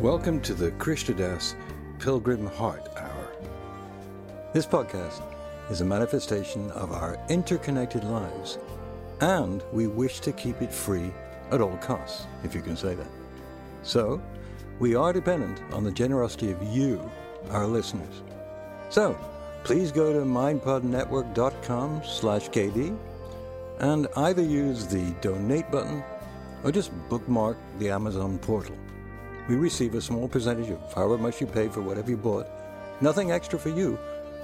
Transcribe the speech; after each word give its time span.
Welcome 0.00 0.40
to 0.40 0.54
the 0.54 0.72
Krishna 0.78 1.14
Das 1.14 1.54
Pilgrim 2.00 2.46
Heart 2.46 2.88
Hour. 2.96 3.28
This 4.52 4.66
podcast 4.66 5.22
is 5.70 5.80
a 5.80 5.84
manifestation 5.84 6.72
of 6.72 6.90
our 6.90 7.16
interconnected 7.28 8.02
lives, 8.02 8.58
and 9.20 9.62
we 9.72 9.86
wish 9.86 10.18
to 10.20 10.32
keep 10.32 10.60
it 10.60 10.72
free 10.72 11.12
at 11.52 11.60
all 11.60 11.76
costs, 11.76 12.26
if 12.42 12.52
you 12.52 12.62
can 12.62 12.76
say 12.76 12.96
that. 12.96 13.06
So, 13.84 14.20
we 14.78 14.94
are 14.94 15.12
dependent 15.12 15.60
on 15.72 15.84
the 15.84 15.90
generosity 15.90 16.50
of 16.52 16.62
you, 16.62 17.10
our 17.50 17.66
listeners. 17.66 18.22
So, 18.90 19.18
please 19.64 19.92
go 19.92 20.12
to 20.12 20.20
mindpodnetwork.com 20.20 22.02
slash 22.04 22.48
KD 22.48 22.96
and 23.80 24.06
either 24.16 24.42
use 24.42 24.86
the 24.86 25.14
donate 25.20 25.70
button 25.70 26.02
or 26.64 26.72
just 26.72 26.90
bookmark 27.08 27.56
the 27.78 27.90
Amazon 27.90 28.38
portal. 28.38 28.76
We 29.48 29.56
receive 29.56 29.94
a 29.94 30.00
small 30.00 30.28
percentage 30.28 30.70
of 30.70 30.92
however 30.92 31.18
much 31.18 31.40
you 31.40 31.46
pay 31.46 31.68
for 31.68 31.80
whatever 31.80 32.10
you 32.10 32.16
bought. 32.16 32.46
Nothing 33.00 33.30
extra 33.30 33.58
for 33.58 33.70
you, 33.70 33.98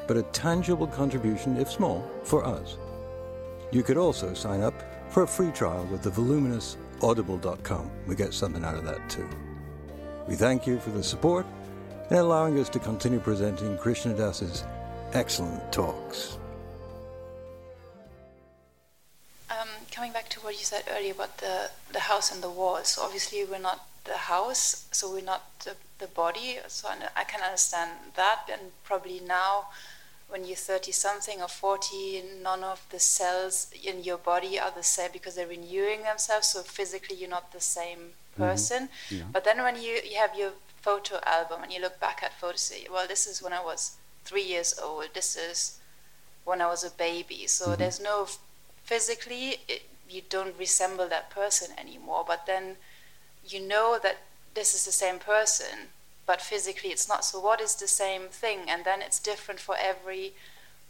but 0.06 0.16
a 0.16 0.22
tangible 0.24 0.86
contribution, 0.86 1.56
if 1.56 1.70
small, 1.70 2.08
for 2.22 2.44
us. 2.44 2.76
You 3.70 3.82
could 3.82 3.96
also 3.96 4.34
sign 4.34 4.62
up 4.62 4.74
for 5.10 5.24
a 5.24 5.28
free 5.28 5.50
trial 5.50 5.84
with 5.90 6.02
the 6.02 6.10
voluminous 6.10 6.76
audible.com. 7.02 7.90
We 8.06 8.14
get 8.14 8.32
something 8.32 8.64
out 8.64 8.76
of 8.76 8.84
that 8.84 9.10
too. 9.10 9.28
We 10.26 10.36
thank 10.36 10.66
you 10.66 10.78
for 10.78 10.90
the 10.90 11.02
support 11.02 11.44
and 12.08 12.18
allowing 12.18 12.58
us 12.58 12.70
to 12.70 12.78
continue 12.78 13.20
presenting 13.20 13.76
Krishna 13.76 14.14
Das's 14.14 14.64
excellent 15.12 15.70
talks. 15.70 16.38
Um, 19.50 19.68
coming 19.90 20.12
back 20.12 20.30
to 20.30 20.40
what 20.40 20.54
you 20.54 20.64
said 20.64 20.84
earlier 20.90 21.12
about 21.12 21.36
the, 21.38 21.70
the 21.92 22.00
house 22.00 22.32
and 22.32 22.42
the 22.42 22.48
walls, 22.50 22.98
obviously 23.00 23.44
we're 23.44 23.58
not 23.58 23.86
the 24.04 24.16
house, 24.16 24.86
so 24.92 25.12
we're 25.12 25.22
not 25.22 25.42
the, 25.60 25.74
the 25.98 26.06
body, 26.06 26.58
so 26.68 26.88
I 27.14 27.24
can 27.24 27.42
understand 27.42 27.90
that, 28.16 28.48
and 28.50 28.72
probably 28.82 29.20
now 29.26 29.66
when 30.28 30.46
you're 30.46 30.56
30 30.56 30.90
something 30.92 31.42
or 31.42 31.48
40, 31.48 32.22
none 32.42 32.64
of 32.64 32.84
the 32.90 32.98
cells 32.98 33.70
in 33.84 34.02
your 34.02 34.18
body 34.18 34.58
are 34.58 34.72
the 34.74 34.82
same 34.82 35.10
because 35.12 35.34
they're 35.34 35.46
renewing 35.46 36.02
themselves, 36.02 36.48
so 36.48 36.62
physically 36.62 37.16
you're 37.16 37.28
not 37.28 37.52
the 37.52 37.60
same. 37.60 38.14
Person. 38.36 38.88
Mm-hmm. 38.88 39.14
Yeah. 39.16 39.22
But 39.32 39.44
then 39.44 39.62
when 39.62 39.76
you, 39.76 40.00
you 40.08 40.16
have 40.16 40.36
your 40.36 40.52
photo 40.80 41.18
album 41.24 41.62
and 41.62 41.72
you 41.72 41.80
look 41.80 41.98
back 42.00 42.22
at 42.22 42.38
photos, 42.38 42.72
well, 42.90 43.06
this 43.06 43.26
is 43.26 43.42
when 43.42 43.52
I 43.52 43.62
was 43.62 43.96
three 44.24 44.42
years 44.42 44.78
old. 44.82 45.08
This 45.14 45.36
is 45.36 45.78
when 46.44 46.60
I 46.60 46.66
was 46.66 46.84
a 46.84 46.90
baby. 46.90 47.46
So 47.46 47.66
mm-hmm. 47.66 47.80
there's 47.80 48.00
no 48.00 48.28
physically 48.84 49.56
it, 49.66 49.82
you 50.08 50.22
don't 50.28 50.58
resemble 50.58 51.08
that 51.08 51.30
person 51.30 51.68
anymore. 51.78 52.24
But 52.26 52.46
then 52.46 52.76
you 53.46 53.60
know 53.60 53.98
that 54.02 54.18
this 54.54 54.74
is 54.74 54.84
the 54.84 54.92
same 54.92 55.18
person, 55.18 55.88
but 56.26 56.40
physically 56.40 56.90
it's 56.90 57.08
not. 57.08 57.24
So 57.24 57.40
what 57.40 57.60
is 57.60 57.74
the 57.74 57.88
same 57.88 58.28
thing? 58.28 58.60
And 58.68 58.84
then 58.84 59.02
it's 59.02 59.18
different 59.18 59.60
for 59.60 59.76
every 59.80 60.34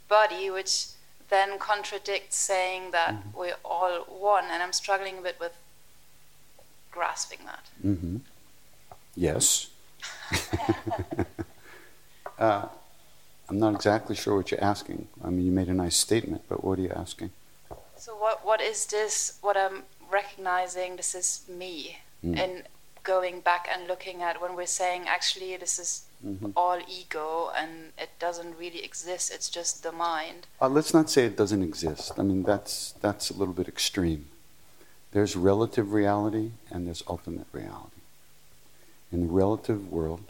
body, 0.09 0.51
which 0.51 0.87
then 1.31 1.59
contradicts 1.59 2.37
saying 2.37 2.91
that 2.91 3.15
mm-hmm. 3.15 3.39
we're 3.39 3.57
all 3.65 4.01
one. 4.03 4.45
And 4.51 4.63
I'm 4.63 4.73
struggling 4.73 5.19
a 5.19 5.23
bit 5.23 5.37
with 5.41 5.57
grasping 6.95 7.41
that. 7.47 7.65
Mm-hmm. 7.85 8.17
Yes. 9.17 9.69
uh, 12.39 12.67
I'm 13.49 13.59
not 13.59 13.75
exactly 13.75 14.17
sure 14.17 14.37
what 14.37 14.51
you're 14.51 14.63
asking. 14.63 15.09
I 15.23 15.31
mean, 15.31 15.47
you 15.47 15.53
made 15.53 15.69
a 15.69 15.75
nice 15.75 15.97
statement, 15.97 16.43
but 16.49 16.65
what 16.65 16.79
are 16.79 16.83
you 16.83 16.93
asking? 17.05 17.31
So, 17.97 18.17
what, 18.17 18.45
what 18.45 18.61
is 18.61 18.87
this? 18.87 19.39
What 19.41 19.57
I'm 19.57 19.83
recognizing, 20.11 20.97
this 20.97 21.15
is 21.15 21.43
me. 21.49 21.99
Mm. 22.25 22.39
And 22.39 22.63
going 23.03 23.41
back 23.41 23.69
and 23.73 23.87
looking 23.87 24.23
at 24.23 24.41
when 24.41 24.57
we're 24.57 24.67
saying, 24.67 25.05
actually, 25.07 25.57
this 25.57 25.79
is 25.79 26.05
mm-hmm. 26.27 26.51
all 26.57 26.81
ego 26.89 27.53
and 27.57 27.93
it 27.99 28.11
doesn't 28.19 28.59
really 28.59 28.83
exist, 28.83 29.33
it's 29.33 29.51
just 29.51 29.83
the 29.83 29.93
mind. 29.93 30.47
Uh, 30.61 30.69
let's 30.69 30.95
not 30.95 31.11
say 31.11 31.27
it 31.27 31.37
doesn't 31.37 31.63
exist. 31.63 32.13
I 32.19 32.23
mean, 32.23 32.43
that's, 32.43 32.93
that's 33.01 33.31
a 33.31 33.35
little 33.35 33.55
bit 33.55 33.69
extreme. 33.69 34.27
There's 35.15 35.37
relative 35.37 35.93
reality 35.93 36.51
and 36.73 36.89
there's 36.89 37.05
ultimate 37.07 37.47
reality. 37.53 38.03
In 39.13 39.29
the 39.29 39.33
relative 39.33 39.91
world, 39.93 40.25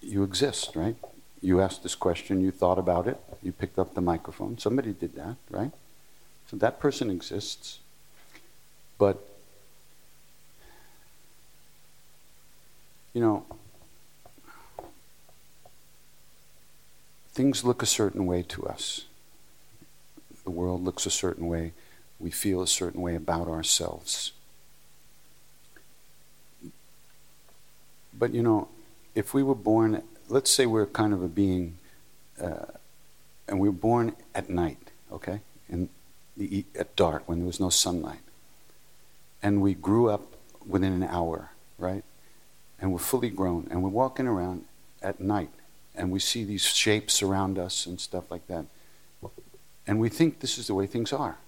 you 0.00 0.22
exist, 0.22 0.74
right? 0.74 0.96
You 1.42 1.60
asked 1.60 1.82
this 1.82 1.94
question, 1.94 2.40
you 2.40 2.50
thought 2.50 2.78
about 2.78 3.06
it, 3.06 3.20
you 3.42 3.52
picked 3.52 3.78
up 3.78 3.92
the 3.92 4.00
microphone. 4.00 4.56
Somebody 4.56 4.94
did 4.94 5.14
that, 5.16 5.36
right? 5.50 5.72
So 6.50 6.56
that 6.56 6.80
person 6.80 7.10
exists. 7.10 7.80
But, 8.96 9.22
you 13.12 13.20
know, 13.20 13.44
things 17.34 17.62
look 17.62 17.82
a 17.82 17.86
certain 17.86 18.24
way 18.24 18.42
to 18.44 18.64
us. 18.64 19.04
The 20.44 20.50
world 20.50 20.82
looks 20.82 21.04
a 21.04 21.10
certain 21.10 21.46
way 21.46 21.72
we 22.20 22.30
feel 22.30 22.62
a 22.62 22.66
certain 22.66 23.00
way 23.00 23.14
about 23.14 23.48
ourselves. 23.48 24.32
But 28.12 28.34
you 28.34 28.42
know, 28.42 28.68
if 29.14 29.32
we 29.34 29.42
were 29.42 29.54
born, 29.54 30.02
let's 30.28 30.50
say 30.50 30.66
we're 30.66 30.86
kind 30.86 31.12
of 31.12 31.22
a 31.22 31.28
being, 31.28 31.78
uh, 32.40 32.66
and 33.48 33.58
we 33.58 33.68
are 33.68 33.72
born 33.72 34.14
at 34.34 34.50
night, 34.50 34.90
okay? 35.10 35.40
And 35.68 35.88
e- 36.38 36.64
at 36.78 36.94
dark 36.96 37.28
when 37.28 37.38
there 37.38 37.46
was 37.46 37.60
no 37.60 37.70
sunlight. 37.70 38.20
And 39.42 39.62
we 39.62 39.74
grew 39.74 40.10
up 40.10 40.34
within 40.66 40.92
an 40.92 41.02
hour, 41.02 41.50
right? 41.78 42.04
And 42.78 42.92
we're 42.92 42.98
fully 42.98 43.30
grown, 43.30 43.66
and 43.70 43.82
we're 43.82 43.88
walking 43.88 44.26
around 44.26 44.64
at 45.02 45.18
night, 45.20 45.50
and 45.94 46.10
we 46.10 46.20
see 46.20 46.44
these 46.44 46.64
shapes 46.64 47.22
around 47.22 47.58
us 47.58 47.86
and 47.86 47.98
stuff 48.00 48.30
like 48.30 48.46
that. 48.48 48.66
And 49.86 49.98
we 49.98 50.08
think 50.08 50.40
this 50.40 50.58
is 50.58 50.66
the 50.66 50.74
way 50.74 50.86
things 50.86 51.12
are, 51.12 51.38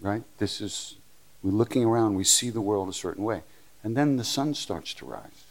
right? 0.00 0.22
This 0.38 0.60
is, 0.60 0.96
we're 1.42 1.50
looking 1.50 1.84
around, 1.84 2.14
we 2.14 2.24
see 2.24 2.50
the 2.50 2.60
world 2.60 2.88
a 2.88 2.92
certain 2.92 3.24
way. 3.24 3.42
And 3.82 3.96
then 3.96 4.16
the 4.16 4.24
sun 4.24 4.54
starts 4.54 4.94
to 4.94 5.06
rise, 5.06 5.44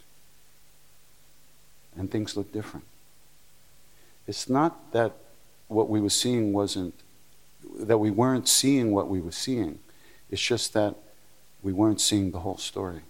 and 1.96 2.12
things 2.12 2.36
look 2.36 2.52
different. 2.52 2.86
It's 4.28 4.50
not 4.50 4.92
that 4.92 5.14
what 5.68 5.90
we 5.90 6.02
were 6.02 6.10
seeing 6.10 6.52
wasn't, 6.52 6.94
that 7.78 7.98
we 7.98 8.12
weren't 8.12 8.48
seeing 8.48 8.92
what 8.92 9.08
we 9.08 9.22
were 9.22 9.32
seeing. 9.32 9.80
It's 10.30 10.42
just 10.42 10.74
that 10.74 10.96
we 11.62 11.74
weren't 11.74 12.02
seeing 12.02 12.32
the 12.32 12.40
whole 12.40 12.58
story. 12.58 13.02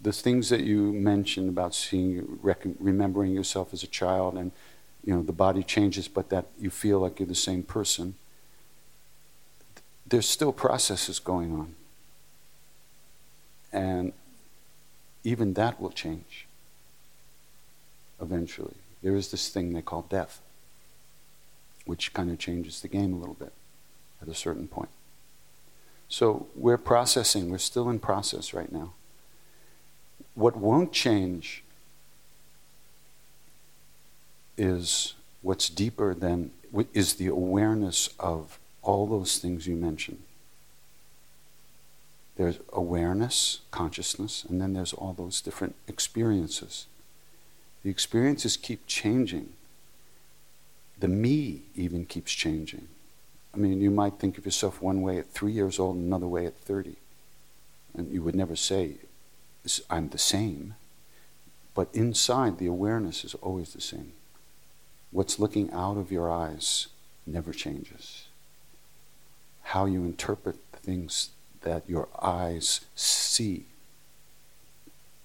The 0.00 0.12
things 0.12 0.50
that 0.50 0.60
you 0.60 0.92
mentioned 0.92 1.48
about 1.48 1.74
seeing, 1.74 2.38
remembering 2.78 3.32
yourself 3.32 3.72
as 3.72 3.82
a 3.82 3.86
child, 3.86 4.36
and 4.36 4.52
you 5.04 5.14
know 5.14 5.22
the 5.22 5.32
body 5.32 5.62
changes, 5.62 6.08
but 6.08 6.28
that 6.30 6.46
you 6.58 6.68
feel 6.68 6.98
like 6.98 7.18
you're 7.18 7.26
the 7.28 7.34
same 7.34 7.62
person. 7.62 8.14
There's 10.06 10.28
still 10.28 10.52
processes 10.52 11.18
going 11.18 11.52
on, 11.52 11.74
and 13.72 14.12
even 15.24 15.54
that 15.54 15.80
will 15.80 15.90
change 15.90 16.46
eventually. 18.20 18.74
There 19.02 19.16
is 19.16 19.30
this 19.30 19.48
thing 19.48 19.72
they 19.72 19.82
call 19.82 20.02
death, 20.02 20.40
which 21.84 22.12
kind 22.12 22.30
of 22.30 22.38
changes 22.38 22.80
the 22.80 22.88
game 22.88 23.12
a 23.12 23.16
little 23.16 23.34
bit 23.34 23.52
at 24.20 24.28
a 24.28 24.34
certain 24.34 24.68
point. 24.68 24.90
So 26.08 26.46
we're 26.54 26.78
processing, 26.78 27.50
we're 27.50 27.58
still 27.58 27.88
in 27.88 27.98
process 27.98 28.54
right 28.54 28.70
now. 28.70 28.92
What 30.34 30.56
won't 30.56 30.92
change 30.92 31.62
is 34.56 35.14
what's 35.42 35.68
deeper 35.68 36.14
than 36.14 36.50
is 36.92 37.14
the 37.14 37.26
awareness 37.28 38.10
of 38.18 38.58
all 38.84 39.06
those 39.06 39.38
things 39.38 39.66
you 39.66 39.74
mentioned. 39.74 40.22
There's 42.36 42.58
awareness, 42.72 43.60
consciousness, 43.70 44.44
and 44.48 44.60
then 44.60 44.72
there's 44.72 44.92
all 44.92 45.12
those 45.12 45.40
different 45.40 45.74
experiences. 45.86 46.86
The 47.82 47.90
experiences 47.90 48.56
keep 48.56 48.86
changing. 48.86 49.52
The 50.98 51.08
me 51.08 51.62
even 51.74 52.06
keeps 52.06 52.32
changing. 52.32 52.88
I 53.52 53.56
mean, 53.56 53.80
you 53.80 53.90
might 53.90 54.18
think 54.18 54.36
of 54.36 54.44
yourself 54.44 54.82
one 54.82 55.02
way 55.02 55.18
at 55.18 55.30
three 55.30 55.52
years 55.52 55.78
old 55.78 55.96
another 55.96 56.26
way 56.26 56.44
at 56.44 56.56
30. 56.56 56.96
And 57.96 58.12
you 58.12 58.22
would 58.22 58.34
never 58.34 58.56
say, 58.56 58.94
I'm 59.88 60.08
the 60.08 60.18
same. 60.18 60.74
But 61.74 61.88
inside, 61.92 62.58
the 62.58 62.66
awareness 62.66 63.24
is 63.24 63.34
always 63.36 63.72
the 63.72 63.80
same. 63.80 64.12
What's 65.12 65.38
looking 65.38 65.70
out 65.72 65.96
of 65.96 66.10
your 66.10 66.28
eyes 66.28 66.88
never 67.26 67.52
changes. 67.52 68.23
How 69.64 69.86
you 69.86 70.04
interpret 70.04 70.56
the 70.72 70.78
things 70.78 71.30
that 71.62 71.82
your 71.88 72.08
eyes 72.20 72.82
see, 72.94 73.64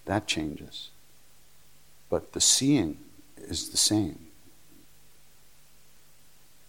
that 0.06 0.27
changes. 0.27 0.89
But 2.09 2.33
the 2.33 2.41
seeing 2.41 2.97
is 3.38 3.69
the 3.69 3.77
same. 3.77 4.27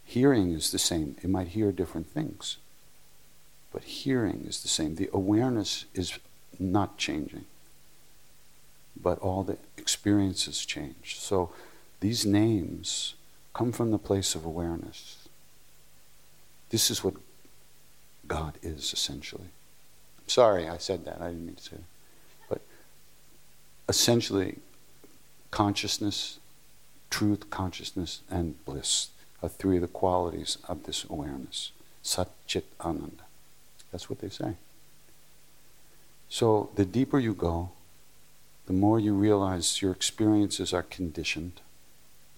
Hearing 0.05 0.52
is 0.52 0.72
the 0.72 0.78
same. 0.78 1.17
It 1.22 1.31
might 1.31 1.49
hear 1.49 1.70
different 1.70 2.08
things, 2.08 2.56
but 3.73 3.84
hearing 3.84 4.44
is 4.46 4.61
the 4.62 4.69
same. 4.69 4.96
The 4.96 5.08
awareness 5.12 5.84
is 5.94 6.19
not 6.58 6.99
changing, 6.99 7.44
but 9.00 9.19
all 9.20 9.44
the 9.44 9.56
experiences 9.78 10.66
change. 10.66 11.16
So 11.19 11.52
these 12.00 12.26
names 12.26 13.14
come 13.55 13.73
from 13.73 13.93
the 13.93 13.99
place 13.99 14.34
of 14.34 14.44
awareness. 14.44 15.28
This 16.70 16.90
is 16.90 17.05
what 17.05 17.14
God 18.31 18.59
is, 18.62 18.93
essentially. 18.93 19.49
I'm 20.21 20.29
sorry 20.29 20.69
I 20.69 20.79
said 20.79 21.05
that. 21.05 21.21
I 21.21 21.31
didn't 21.31 21.47
mean 21.47 21.56
to 21.56 21.62
say 21.62 21.77
that. 21.79 22.49
But 22.49 22.61
essentially, 23.88 24.59
consciousness, 25.50 26.38
truth, 27.11 27.50
consciousness, 27.50 28.21
and 28.31 28.65
bliss 28.65 29.09
are 29.43 29.49
three 29.49 29.79
of 29.79 29.82
the 29.82 29.88
qualities 29.88 30.59
of 30.69 30.85
this 30.85 31.05
awareness. 31.11 31.73
Sat 32.05 32.29
Chit 32.47 32.67
Ananda. 32.81 33.25
That's 33.91 34.09
what 34.09 34.21
they 34.21 34.29
say. 34.29 34.55
So 36.29 36.71
the 36.76 36.85
deeper 36.85 37.19
you 37.19 37.35
go, 37.35 37.71
the 38.67 38.73
more 38.73 39.00
you 39.00 39.12
realize 39.12 39.83
your 39.83 39.91
experiences 39.91 40.73
are 40.73 40.85
conditioned 40.85 41.61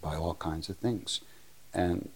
by 0.00 0.16
all 0.16 0.32
kinds 0.36 0.70
of 0.70 0.78
things. 0.78 1.20
And 1.74 2.08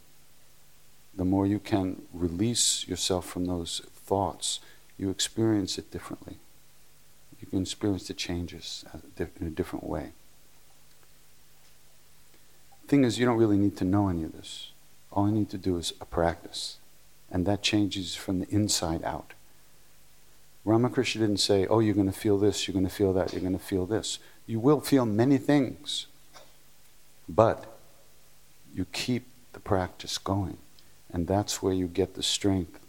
the 1.17 1.25
more 1.25 1.47
you 1.47 1.59
can 1.59 2.03
release 2.13 2.87
yourself 2.87 3.27
from 3.27 3.47
those 3.47 3.81
thoughts, 3.95 4.61
you 4.99 5.11
experience 5.11 5.79
it 5.79 5.91
differently. 5.91 6.37
You 7.41 7.47
can 7.47 7.63
experience 7.63 8.09
the 8.09 8.15
changes 8.15 8.85
uh, 8.95 8.99
in 9.41 9.47
a 9.47 9.51
different 9.51 9.87
way. 9.87 10.13
Thing 12.87 13.05
is, 13.05 13.19
you 13.19 13.27
don't 13.27 13.39
really 13.39 13.59
need 13.59 13.77
to 13.79 13.85
know 13.85 14.09
any 14.09 14.23
of 14.23 14.33
this. 14.33 14.71
All 15.11 15.27
you 15.29 15.35
need 15.35 15.51
to 15.51 15.59
do 15.59 15.77
is 15.77 15.93
a 16.01 16.05
practice. 16.05 16.79
And 17.31 17.45
that 17.47 17.63
changes 17.63 18.15
from 18.15 18.41
the 18.41 18.49
inside 18.49 19.03
out. 19.03 19.33
Ramakrishna 20.65 21.21
didn't 21.21 21.41
say, 21.41 21.67
oh, 21.67 21.81
you're 21.81 21.95
going 21.95 22.11
to 22.11 22.19
feel 22.19 22.39
this, 22.39 22.67
you're 22.67 22.73
going 22.73 22.87
to 22.87 22.95
feel 22.95 23.13
that, 23.13 23.33
you're 23.33 23.41
going 23.41 23.59
to 23.59 23.65
feel 23.65 23.87
this. 23.87 24.19
You 24.47 24.61
will 24.61 24.81
feel 24.81 25.07
many 25.07 25.39
things, 25.39 26.07
but 27.29 27.79
you 28.75 28.85
keep 28.93 29.27
the 29.53 29.61
practice 29.61 30.19
going. 30.19 30.59
And 31.13 31.27
that's 31.27 31.63
where 31.63 31.73
you 31.73 31.87
get 31.87 32.15
the 32.15 32.23
strength 32.23 32.81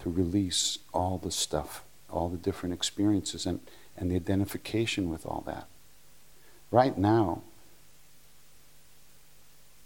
to 0.00 0.10
release 0.10 0.78
all 0.92 1.18
the 1.18 1.30
stuff, 1.30 1.82
all 2.10 2.28
the 2.28 2.36
different 2.36 2.74
experiences, 2.74 3.46
and, 3.46 3.60
and 3.96 4.10
the 4.10 4.16
identification 4.16 5.10
with 5.10 5.26
all 5.26 5.42
that. 5.46 5.66
Right 6.70 6.96
now, 6.96 7.42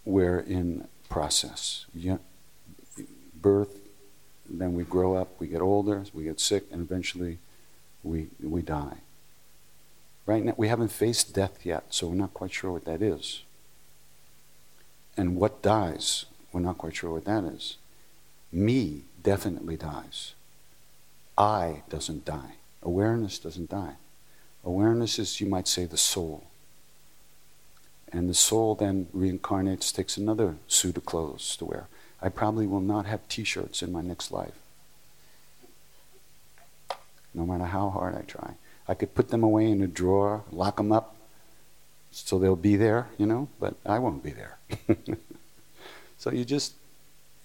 we're 0.05 0.41
in 0.41 0.89
process. 1.09 1.87
Birth, 3.41 3.79
then 4.49 4.75
we 4.75 4.85
grow 4.85 5.15
up, 5.15 5.29
we 5.39 5.47
get 5.47 5.61
older, 5.61 6.05
we 6.13 6.25
get 6.25 6.41
sick, 6.41 6.65
and 6.71 6.81
eventually 6.81 7.39
we, 8.03 8.29
we 8.43 8.63
die. 8.63 8.99
Right 10.27 10.45
now, 10.45 10.55
we 10.59 10.69
haven't 10.69 10.93
faced 10.93 11.35
death 11.35 11.65
yet, 11.65 11.85
so 11.89 12.09
we're 12.09 12.15
not 12.15 12.35
quite 12.35 12.53
sure 12.53 12.73
what 12.73 12.85
that 12.85 13.01
is. 13.01 13.45
And 15.17 15.37
what 15.37 15.63
dies, 15.63 16.27
we're 16.53 16.61
not 16.61 16.77
quite 16.79 16.97
sure 16.97 17.13
what 17.13 17.25
that 17.25 17.45
is. 17.45 17.78
Me 18.51 19.03
definitely 19.23 19.77
dies. 19.77 20.35
I 21.37 21.83
doesn't 21.89 22.25
die. 22.25 22.55
Awareness 22.83 23.39
doesn't 23.39 23.71
die. 23.71 23.95
Awareness 24.65 25.19
is, 25.19 25.41
you 25.41 25.47
might 25.47 25.69
say, 25.69 25.85
the 25.85 25.97
soul. 25.97 26.45
And 28.13 28.29
the 28.29 28.35
soul 28.35 28.75
then 28.75 29.07
reincarnates, 29.15 29.93
takes 29.93 30.17
another 30.17 30.57
suit 30.67 30.97
of 30.97 31.05
clothes 31.05 31.57
to 31.57 31.67
wear. 31.67 31.89
I 32.21 32.29
probably 32.29 32.67
will 32.67 32.81
not 32.81 33.07
have 33.07 33.29
t 33.29 33.45
shirts 33.45 33.83
in 33.83 33.93
my 33.93 34.01
next 34.01 34.33
life. 34.33 34.59
No 37.35 37.47
matter 37.47 37.67
how 37.67 37.91
hard 37.91 38.17
I 38.17 38.23
try. 38.23 38.55
I 38.89 38.95
could 38.95 39.15
put 39.15 39.29
them 39.29 39.43
away 39.43 39.71
in 39.71 39.83
a 39.83 39.87
drawer, 39.87 40.45
lock 40.51 40.77
them 40.77 40.91
up, 40.91 41.15
so 42.11 42.39
they'll 42.39 42.57
be 42.57 42.77
there, 42.77 43.09
you 43.19 43.27
know, 43.27 43.49
but 43.61 43.75
I 43.85 43.99
won't 43.99 44.23
be 44.23 44.33
there. 44.33 44.59
so 46.19 46.31
you 46.33 46.45
just 46.45 46.73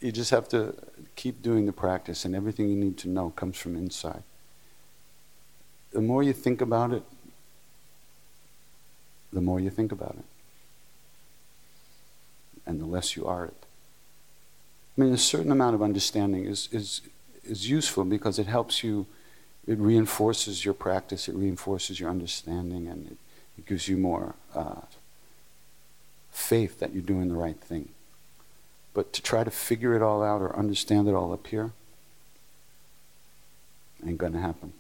you 0.04 0.12
just 0.12 0.32
have 0.32 0.50
to 0.50 0.76
keep 1.16 1.42
doing 1.42 1.66
the 1.66 1.72
practice 1.72 2.26
and 2.26 2.36
everything 2.36 2.68
you 2.68 2.76
need 2.76 2.98
to 2.98 3.08
know 3.08 3.30
comes 3.30 3.58
from 3.58 3.76
inside. 3.78 4.24
The 5.94 6.02
more 6.02 6.22
you 6.22 6.34
think 6.34 6.60
about 6.60 6.92
it, 6.92 7.04
the 9.32 9.40
more 9.40 9.62
you 9.62 9.70
think 9.70 9.94
about 9.94 10.16
it 10.20 10.26
and 12.66 12.82
the 12.82 12.86
less 12.86 13.16
you 13.16 13.26
are 13.26 13.46
it. 13.46 13.66
I 14.98 15.02
mean, 15.02 15.14
a 15.14 15.18
certain 15.18 15.52
amount 15.52 15.74
of 15.74 15.82
understanding 15.82 16.46
is, 16.46 16.68
is, 16.72 17.02
is 17.46 17.70
useful 17.70 18.04
because 18.04 18.38
it 18.38 18.48
helps 18.48 18.84
you, 18.84 19.08
it 19.66 19.78
reinforces 19.78 20.66
your 20.66 20.74
practice, 20.74 21.30
it 21.30 21.36
reinforces 21.36 22.00
your 22.00 22.10
understanding, 22.10 22.88
and 22.88 23.08
it, 23.08 23.18
it 23.58 23.66
gives 23.66 23.88
you 23.88 23.98
more 23.98 24.36
uh, 24.54 24.82
faith 26.32 26.80
that 26.80 26.94
you're 26.94 27.02
doing 27.02 27.30
the 27.30 27.36
right 27.36 27.60
thing. 27.60 27.90
But 28.94 29.14
to 29.14 29.22
try 29.22 29.44
to 29.44 29.52
figure 29.52 29.96
it 29.96 30.02
all 30.02 30.24
out 30.24 30.42
or 30.42 30.56
understand 30.56 31.08
it 31.08 31.14
all 31.14 31.34
up 31.34 31.48
here 31.48 31.72
ain't 34.06 34.18
going 34.18 34.34
to 34.34 34.40
happen. 34.40 34.74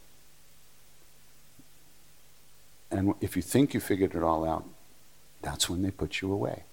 And 2.91 3.15
if 3.21 3.35
you 3.35 3.41
think 3.41 3.73
you 3.73 3.79
figured 3.79 4.13
it 4.13 4.21
all 4.21 4.45
out, 4.45 4.65
that's 5.41 5.69
when 5.69 5.81
they 5.81 5.91
put 5.91 6.21
you 6.21 6.31
away 6.31 6.63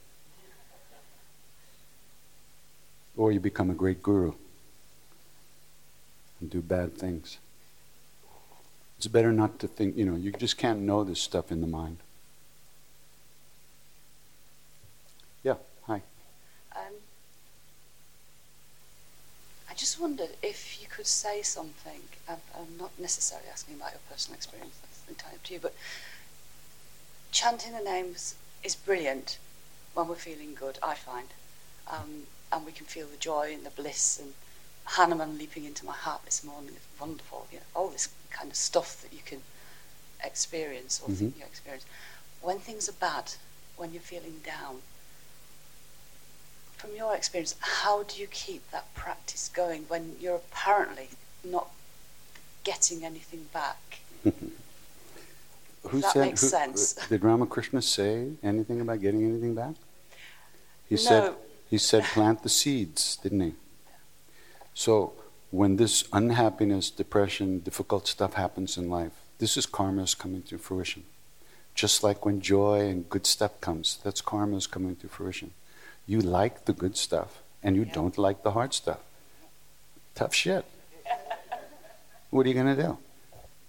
or 3.20 3.30
you 3.30 3.38
become 3.38 3.68
a 3.68 3.74
great 3.74 4.02
guru. 4.02 4.32
And 6.40 6.48
do 6.48 6.62
bad 6.62 6.96
things. 6.96 7.36
It's 8.96 9.06
better 9.06 9.30
not 9.30 9.58
to 9.58 9.68
think, 9.68 9.94
you 9.94 10.06
know, 10.06 10.16
you 10.16 10.32
just 10.32 10.56
can't 10.56 10.80
know 10.80 11.04
this 11.04 11.20
stuff 11.20 11.52
in 11.52 11.60
the 11.60 11.66
mind. 11.66 11.98
Yeah, 15.42 15.56
hi. 15.86 16.00
Um, 16.74 16.94
I 19.68 19.69
just 19.80 19.98
wondered 19.98 20.28
if 20.42 20.78
you 20.80 20.86
could 20.86 21.06
say 21.06 21.40
something. 21.40 22.02
I'm, 22.28 22.36
I'm 22.54 22.76
not 22.78 22.90
necessarily 22.98 23.48
asking 23.50 23.76
about 23.76 23.92
your 23.92 24.00
personal 24.10 24.36
experience, 24.36 24.76
that's 24.82 25.08
entirely 25.08 25.36
up 25.36 25.42
to 25.44 25.54
you, 25.54 25.60
but 25.60 25.74
chanting 27.32 27.72
the 27.72 27.80
names 27.80 28.34
is 28.62 28.74
brilliant 28.74 29.38
when 29.94 30.06
we're 30.06 30.16
feeling 30.16 30.54
good, 30.54 30.78
I 30.82 30.94
find. 30.94 31.28
Um, 31.90 32.24
and 32.52 32.66
we 32.66 32.72
can 32.72 32.84
feel 32.84 33.06
the 33.06 33.16
joy 33.16 33.52
and 33.54 33.64
the 33.64 33.70
bliss 33.70 34.20
and 34.20 34.34
Hanuman 34.84 35.38
leaping 35.38 35.64
into 35.64 35.86
my 35.86 35.94
heart 35.94 36.26
this 36.26 36.44
morning 36.44 36.74
is 36.74 37.00
wonderful. 37.00 37.46
You 37.50 37.58
know, 37.58 37.64
all 37.74 37.88
this 37.88 38.10
kind 38.30 38.50
of 38.50 38.56
stuff 38.56 39.00
that 39.02 39.14
you 39.14 39.22
can 39.24 39.40
experience 40.22 41.00
or 41.00 41.08
mm-hmm. 41.08 41.16
think 41.16 41.38
you 41.38 41.44
experience. 41.44 41.86
When 42.42 42.58
things 42.58 42.86
are 42.88 42.92
bad, 43.00 43.32
when 43.76 43.92
you're 43.94 44.02
feeling 44.02 44.40
down, 44.44 44.82
from 46.80 46.96
your 46.96 47.14
experience, 47.14 47.54
how 47.60 48.04
do 48.04 48.20
you 48.20 48.26
keep 48.28 48.68
that 48.70 48.92
practice 48.94 49.50
going 49.52 49.84
when 49.88 50.16
you're 50.18 50.36
apparently 50.36 51.08
not 51.44 51.68
getting 52.64 53.04
anything 53.04 53.46
back? 53.52 54.00
who 54.24 56.00
that 56.00 56.12
said, 56.12 56.20
makes 56.20 56.40
who, 56.40 56.46
uh, 56.46 56.50
sense. 56.50 56.94
Did 57.08 57.22
Ramakrishna 57.22 57.82
say 57.82 58.30
anything 58.42 58.80
about 58.80 59.00
getting 59.00 59.24
anything 59.24 59.54
back? 59.54 59.74
He 60.88 60.94
no. 60.94 61.00
said 61.00 61.34
he 61.68 61.78
said 61.78 62.02
plant 62.04 62.42
the 62.42 62.48
seeds, 62.48 63.16
didn't 63.16 63.40
he? 63.40 63.54
So 64.74 65.12
when 65.50 65.76
this 65.76 66.04
unhappiness, 66.12 66.90
depression, 66.90 67.60
difficult 67.60 68.08
stuff 68.08 68.34
happens 68.34 68.76
in 68.76 68.88
life, 68.88 69.12
this 69.38 69.56
is 69.56 69.66
karma's 69.66 70.14
coming 70.14 70.42
to 70.44 70.58
fruition. 70.58 71.04
Just 71.74 72.02
like 72.02 72.24
when 72.24 72.40
joy 72.40 72.88
and 72.88 73.08
good 73.08 73.26
stuff 73.26 73.60
comes, 73.60 73.98
that's 74.02 74.20
karma's 74.20 74.66
coming 74.66 74.96
to 74.96 75.08
fruition. 75.08 75.52
You 76.10 76.20
like 76.20 76.64
the 76.64 76.72
good 76.72 76.96
stuff 76.96 77.40
and 77.62 77.76
you 77.76 77.84
yeah. 77.84 77.92
don't 77.92 78.18
like 78.18 78.42
the 78.42 78.50
hard 78.50 78.74
stuff. 78.74 78.98
Tough 80.16 80.34
shit. 80.34 80.64
what 82.30 82.44
are 82.44 82.48
you 82.48 82.54
going 82.54 82.74
to 82.74 82.82
do? 82.82 82.98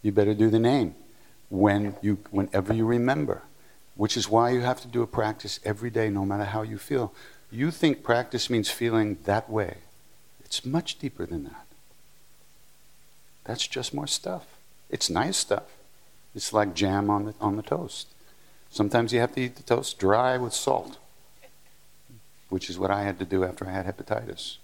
You 0.01 0.11
better 0.11 0.33
do 0.33 0.49
the 0.49 0.57
name 0.57 0.95
when 1.51 1.95
you, 2.01 2.17
whenever 2.31 2.73
you 2.73 2.83
remember, 2.83 3.43
which 3.93 4.17
is 4.17 4.27
why 4.27 4.49
you 4.49 4.61
have 4.61 4.81
to 4.81 4.87
do 4.87 5.03
a 5.03 5.07
practice 5.07 5.59
every 5.63 5.91
day, 5.91 6.09
no 6.09 6.25
matter 6.25 6.45
how 6.45 6.63
you 6.63 6.79
feel. 6.79 7.13
You 7.51 7.69
think 7.69 8.01
practice 8.01 8.49
means 8.49 8.71
feeling 8.71 9.19
that 9.25 9.47
way. 9.47 9.75
It's 10.43 10.65
much 10.65 10.97
deeper 10.97 11.27
than 11.27 11.43
that. 11.43 11.67
That's 13.43 13.67
just 13.67 13.93
more 13.93 14.07
stuff. 14.07 14.47
It's 14.89 15.11
nice 15.11 15.37
stuff. 15.37 15.69
It's 16.33 16.51
like 16.51 16.73
jam 16.73 17.11
on 17.11 17.25
the, 17.25 17.33
on 17.39 17.55
the 17.55 17.61
toast. 17.61 18.07
Sometimes 18.71 19.13
you 19.13 19.19
have 19.19 19.35
to 19.35 19.41
eat 19.41 19.57
the 19.57 19.63
toast 19.63 19.99
dry 19.99 20.39
with 20.39 20.53
salt, 20.53 20.97
which 22.51 22.69
is 22.69 22.77
what 22.77 22.91
I 22.91 23.03
had 23.03 23.17
to 23.19 23.25
do 23.25 23.45
after 23.45 23.65
I 23.65 23.71
had 23.71 23.85
hepatitis. 23.85 24.57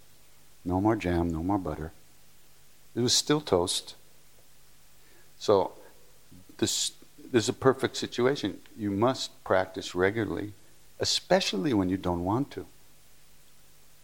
No 0.66 0.82
more 0.82 0.98
jam, 0.98 1.30
no 1.30 1.42
more 1.42 1.58
butter. 1.58 1.94
It 2.94 3.00
was 3.00 3.14
still 3.14 3.40
toast. 3.40 3.96
So 5.40 5.72
this, 6.58 6.92
this 7.32 7.46
is 7.46 7.50
a 7.50 7.54
perfect 7.54 7.96
situation. 7.96 8.60
You 8.78 8.92
must 8.92 9.42
practice 9.46 9.96
regularly, 9.96 10.52
especially 11.00 11.74
when 11.74 11.88
you 11.88 11.96
don't 11.96 12.26
want 12.26 12.52
to. 12.52 12.66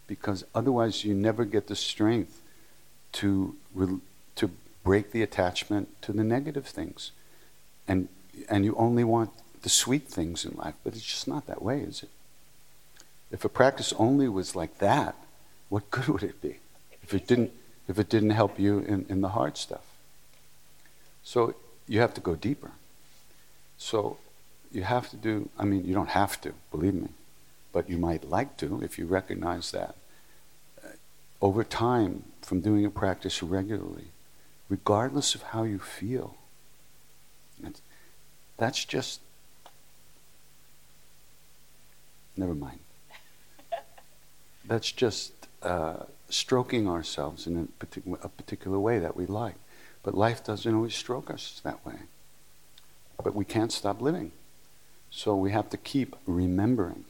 Because 0.06 0.44
otherwise, 0.54 1.04
you 1.04 1.12
never 1.12 1.44
get 1.44 1.66
the 1.66 1.76
strength 1.76 2.40
to, 3.12 3.54
to 4.36 4.50
break 4.82 5.12
the 5.12 5.22
attachment 5.22 5.88
to 6.02 6.12
the 6.12 6.24
negative 6.24 6.66
things. 6.66 7.10
And, 7.86 8.08
and 8.48 8.64
you 8.64 8.74
only 8.76 9.04
want 9.04 9.30
the 9.60 9.68
sweet 9.68 10.08
things 10.08 10.46
in 10.46 10.56
life, 10.56 10.74
but 10.82 10.94
it's 10.94 11.04
just 11.04 11.28
not 11.28 11.46
that 11.46 11.60
way, 11.60 11.80
is 11.80 12.02
it? 12.02 12.10
If 13.34 13.44
a 13.44 13.48
practice 13.48 13.92
only 13.98 14.28
was 14.28 14.54
like 14.54 14.78
that, 14.78 15.16
what 15.68 15.90
good 15.90 16.06
would 16.06 16.22
it 16.22 16.40
be 16.40 16.58
if 17.02 17.12
it 17.12 17.26
didn't, 17.26 17.50
if 17.88 17.98
it 17.98 18.08
didn't 18.08 18.30
help 18.30 18.60
you 18.60 18.78
in, 18.78 19.06
in 19.08 19.22
the 19.22 19.30
hard 19.30 19.56
stuff? 19.56 19.84
So 21.24 21.56
you 21.88 21.98
have 21.98 22.14
to 22.14 22.20
go 22.20 22.36
deeper. 22.36 22.70
So 23.76 24.18
you 24.70 24.84
have 24.84 25.10
to 25.10 25.16
do, 25.16 25.48
I 25.58 25.64
mean, 25.64 25.84
you 25.84 25.94
don't 25.94 26.10
have 26.10 26.40
to, 26.42 26.52
believe 26.70 26.94
me, 26.94 27.08
but 27.72 27.90
you 27.90 27.96
might 27.98 28.30
like 28.30 28.56
to 28.58 28.80
if 28.84 29.00
you 29.00 29.06
recognize 29.06 29.72
that. 29.72 29.96
Uh, 30.84 30.90
over 31.42 31.64
time, 31.64 32.22
from 32.40 32.60
doing 32.60 32.86
a 32.86 32.90
practice 32.90 33.42
regularly, 33.42 34.12
regardless 34.68 35.34
of 35.34 35.42
how 35.42 35.64
you 35.64 35.80
feel, 35.80 36.36
that's 38.58 38.84
just, 38.84 39.18
never 42.36 42.54
mind. 42.54 42.78
That's 44.66 44.90
just 44.90 45.32
uh, 45.62 46.04
stroking 46.28 46.88
ourselves 46.88 47.46
in 47.46 47.56
a 47.56 47.64
particular, 47.84 48.18
a 48.22 48.28
particular 48.28 48.78
way 48.78 48.98
that 48.98 49.16
we 49.16 49.26
like. 49.26 49.56
But 50.02 50.14
life 50.14 50.44
doesn't 50.44 50.74
always 50.74 50.94
stroke 50.94 51.30
us 51.30 51.60
that 51.64 51.84
way. 51.84 51.94
But 53.22 53.34
we 53.34 53.44
can't 53.44 53.72
stop 53.72 54.00
living. 54.00 54.32
So 55.10 55.36
we 55.36 55.52
have 55.52 55.70
to 55.70 55.76
keep 55.76 56.16
remembering. 56.26 57.04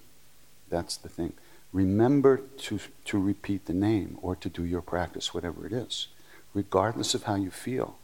That's 0.69 0.97
the 0.97 1.09
thing. 1.09 1.33
Remember 1.73 2.37
to, 2.37 2.79
to 3.07 3.19
repeat 3.19 3.67
the 3.67 3.73
name 3.73 4.19
or 4.23 4.37
to 4.37 4.49
do 4.49 4.65
your 4.65 4.83
practice, 4.83 5.35
whatever 5.35 5.67
it 5.67 5.73
is, 5.73 6.09
regardless 6.53 7.15
of 7.15 7.25
how 7.25 7.35
you 7.35 7.51
feel. 7.51 7.97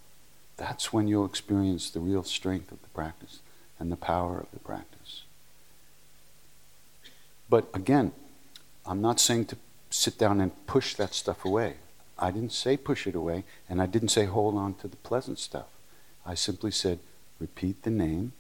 That's 0.57 0.93
when 0.93 1.07
you'll 1.07 1.27
experience 1.27 1.91
the 1.91 2.01
real 2.01 2.25
strength 2.25 2.73
of 2.73 2.83
the 2.83 2.89
practice 2.89 3.41
and 3.79 3.93
the 3.93 3.97
power 3.97 4.41
of 4.41 4.51
the 4.53 4.59
practice. 4.59 5.23
But 7.49 7.69
again, 7.73 8.13
I'm 8.87 9.01
not 9.01 9.21
saying 9.21 9.47
to 9.47 9.57
sit 9.91 10.19
down 10.19 10.41
and 10.41 10.67
push 10.67 10.95
that 10.95 11.15
stuff 11.15 11.45
away. 11.45 11.75
I 12.19 12.31
didn't 12.31 12.53
say 12.53 12.77
push 12.77 13.07
it 13.07 13.15
away, 13.15 13.45
and 13.69 13.81
I 13.81 13.87
didn't 13.87 14.09
say 14.09 14.27
hold 14.27 14.57
on 14.57 14.75
to 14.75 14.89
the 14.89 14.97
pleasant 14.97 15.39
stuff. 15.39 15.67
I 16.25 16.35
simply 16.35 16.71
said 16.71 16.99
repeat 17.39 17.83
the 17.83 17.91
name 17.91 18.33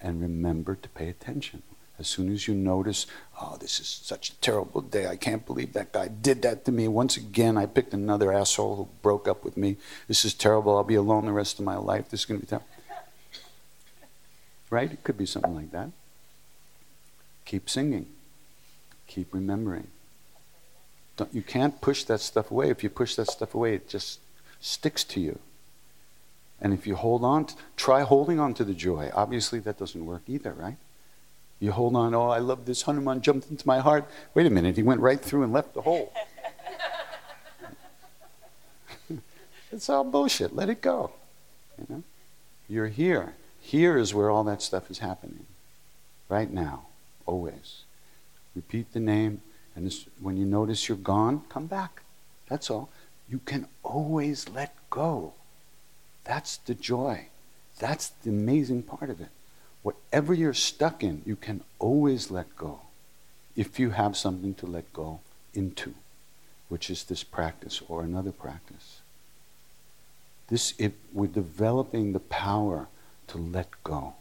and 0.00 0.20
remember 0.20 0.74
to 0.74 0.88
pay 0.88 1.08
attention. 1.08 1.62
As 1.98 2.06
soon 2.06 2.32
as 2.32 2.46
you 2.46 2.54
notice, 2.54 3.06
oh, 3.40 3.56
this 3.60 3.80
is 3.80 3.88
such 3.88 4.30
a 4.30 4.36
terrible 4.36 4.80
day. 4.80 5.08
I 5.08 5.16
can't 5.16 5.44
believe 5.44 5.72
that 5.72 5.92
guy 5.92 6.06
did 6.06 6.42
that 6.42 6.64
to 6.64 6.72
me. 6.72 6.86
Once 6.86 7.16
again, 7.16 7.56
I 7.56 7.66
picked 7.66 7.92
another 7.92 8.32
asshole 8.32 8.76
who 8.76 8.88
broke 9.02 9.26
up 9.26 9.44
with 9.44 9.56
me. 9.56 9.76
This 10.06 10.24
is 10.24 10.32
terrible. 10.32 10.76
I'll 10.76 10.84
be 10.84 10.94
alone 10.94 11.26
the 11.26 11.32
rest 11.32 11.58
of 11.58 11.64
my 11.64 11.76
life. 11.76 12.08
This 12.08 12.20
is 12.20 12.26
going 12.26 12.40
to 12.40 12.46
be 12.46 12.50
terrible. 12.50 12.68
Right? 14.70 14.92
It 14.92 15.02
could 15.02 15.18
be 15.18 15.26
something 15.26 15.56
like 15.56 15.72
that. 15.72 15.90
Keep 17.44 17.68
singing. 17.68 18.06
Keep 19.08 19.34
remembering. 19.34 19.88
Don't, 21.16 21.34
you 21.34 21.42
can't 21.42 21.80
push 21.80 22.04
that 22.04 22.20
stuff 22.20 22.50
away. 22.52 22.70
If 22.70 22.84
you 22.84 22.90
push 22.90 23.16
that 23.16 23.28
stuff 23.28 23.54
away, 23.54 23.74
it 23.74 23.88
just 23.88 24.20
sticks 24.60 25.02
to 25.04 25.20
you. 25.20 25.40
And 26.60 26.72
if 26.72 26.86
you 26.86 26.94
hold 26.94 27.24
on, 27.24 27.46
to, 27.46 27.54
try 27.76 28.02
holding 28.02 28.38
on 28.38 28.54
to 28.54 28.64
the 28.64 28.74
joy. 28.74 29.10
Obviously, 29.14 29.58
that 29.60 29.78
doesn't 29.78 30.04
work 30.04 30.22
either, 30.26 30.52
right? 30.52 30.76
You 31.60 31.72
hold 31.72 31.96
on, 31.96 32.14
oh, 32.14 32.28
I 32.28 32.38
love 32.38 32.66
this. 32.66 32.82
Hanuman 32.82 33.20
jumped 33.20 33.50
into 33.50 33.66
my 33.66 33.80
heart. 33.80 34.08
Wait 34.34 34.46
a 34.46 34.50
minute, 34.50 34.76
he 34.76 34.82
went 34.82 35.00
right 35.00 35.20
through 35.20 35.42
and 35.42 35.52
left 35.52 35.74
the 35.74 35.82
hole. 35.82 36.12
it's 39.72 39.88
all 39.88 40.04
bullshit. 40.04 40.54
Let 40.54 40.68
it 40.68 40.80
go. 40.80 41.12
You 41.78 41.86
know? 41.88 42.02
You're 42.68 42.88
here. 42.88 43.34
Here 43.60 43.98
is 43.98 44.14
where 44.14 44.30
all 44.30 44.44
that 44.44 44.62
stuff 44.62 44.90
is 44.90 44.98
happening. 44.98 45.46
Right 46.28 46.50
now, 46.50 46.86
always. 47.26 47.82
Repeat 48.58 48.92
the 48.92 48.98
name, 48.98 49.40
and 49.76 49.86
this, 49.86 50.06
when 50.20 50.36
you 50.36 50.44
notice 50.44 50.88
you're 50.88 50.98
gone, 50.98 51.42
come 51.48 51.66
back. 51.66 52.02
That's 52.48 52.70
all. 52.70 52.88
You 53.28 53.38
can 53.38 53.68
always 53.84 54.48
let 54.48 54.74
go. 54.90 55.34
That's 56.24 56.56
the 56.56 56.74
joy. 56.74 57.28
That's 57.78 58.08
the 58.08 58.30
amazing 58.30 58.82
part 58.82 59.10
of 59.10 59.20
it. 59.20 59.28
Whatever 59.84 60.34
you're 60.34 60.54
stuck 60.54 61.04
in, 61.04 61.22
you 61.24 61.36
can 61.36 61.62
always 61.78 62.32
let 62.32 62.56
go 62.56 62.80
if 63.54 63.78
you 63.78 63.90
have 63.90 64.16
something 64.16 64.54
to 64.54 64.66
let 64.66 64.92
go 64.92 65.20
into, 65.54 65.94
which 66.68 66.90
is 66.90 67.04
this 67.04 67.22
practice 67.22 67.80
or 67.88 68.02
another 68.02 68.32
practice. 68.32 69.02
This, 70.48 70.74
it, 70.78 70.94
we're 71.12 71.28
developing 71.28 72.12
the 72.12 72.18
power 72.18 72.88
to 73.28 73.38
let 73.38 73.68
go, 73.84 74.14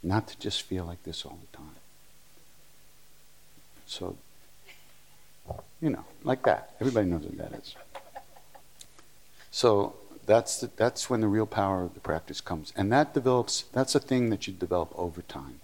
not 0.00 0.28
to 0.28 0.38
just 0.38 0.62
feel 0.62 0.84
like 0.84 1.02
this 1.02 1.24
all 1.24 1.40
the 1.40 1.56
time. 1.56 1.77
So 3.88 4.16
you 5.80 5.90
know, 5.90 6.04
like 6.24 6.42
that. 6.44 6.74
Everybody 6.80 7.08
knows 7.08 7.22
what 7.22 7.38
that 7.38 7.52
is. 7.60 7.74
So 9.50 9.94
that's, 10.26 10.60
the, 10.60 10.70
that's 10.76 11.08
when 11.08 11.20
the 11.20 11.28
real 11.28 11.46
power 11.46 11.84
of 11.84 11.94
the 11.94 12.00
practice 12.00 12.40
comes. 12.40 12.72
And 12.76 12.92
that 12.92 13.14
develops, 13.14 13.64
that's 13.72 13.94
a 13.94 14.00
thing 14.00 14.30
that 14.30 14.46
you 14.46 14.52
develop 14.52 14.92
over 14.96 15.22
time. 15.22 15.60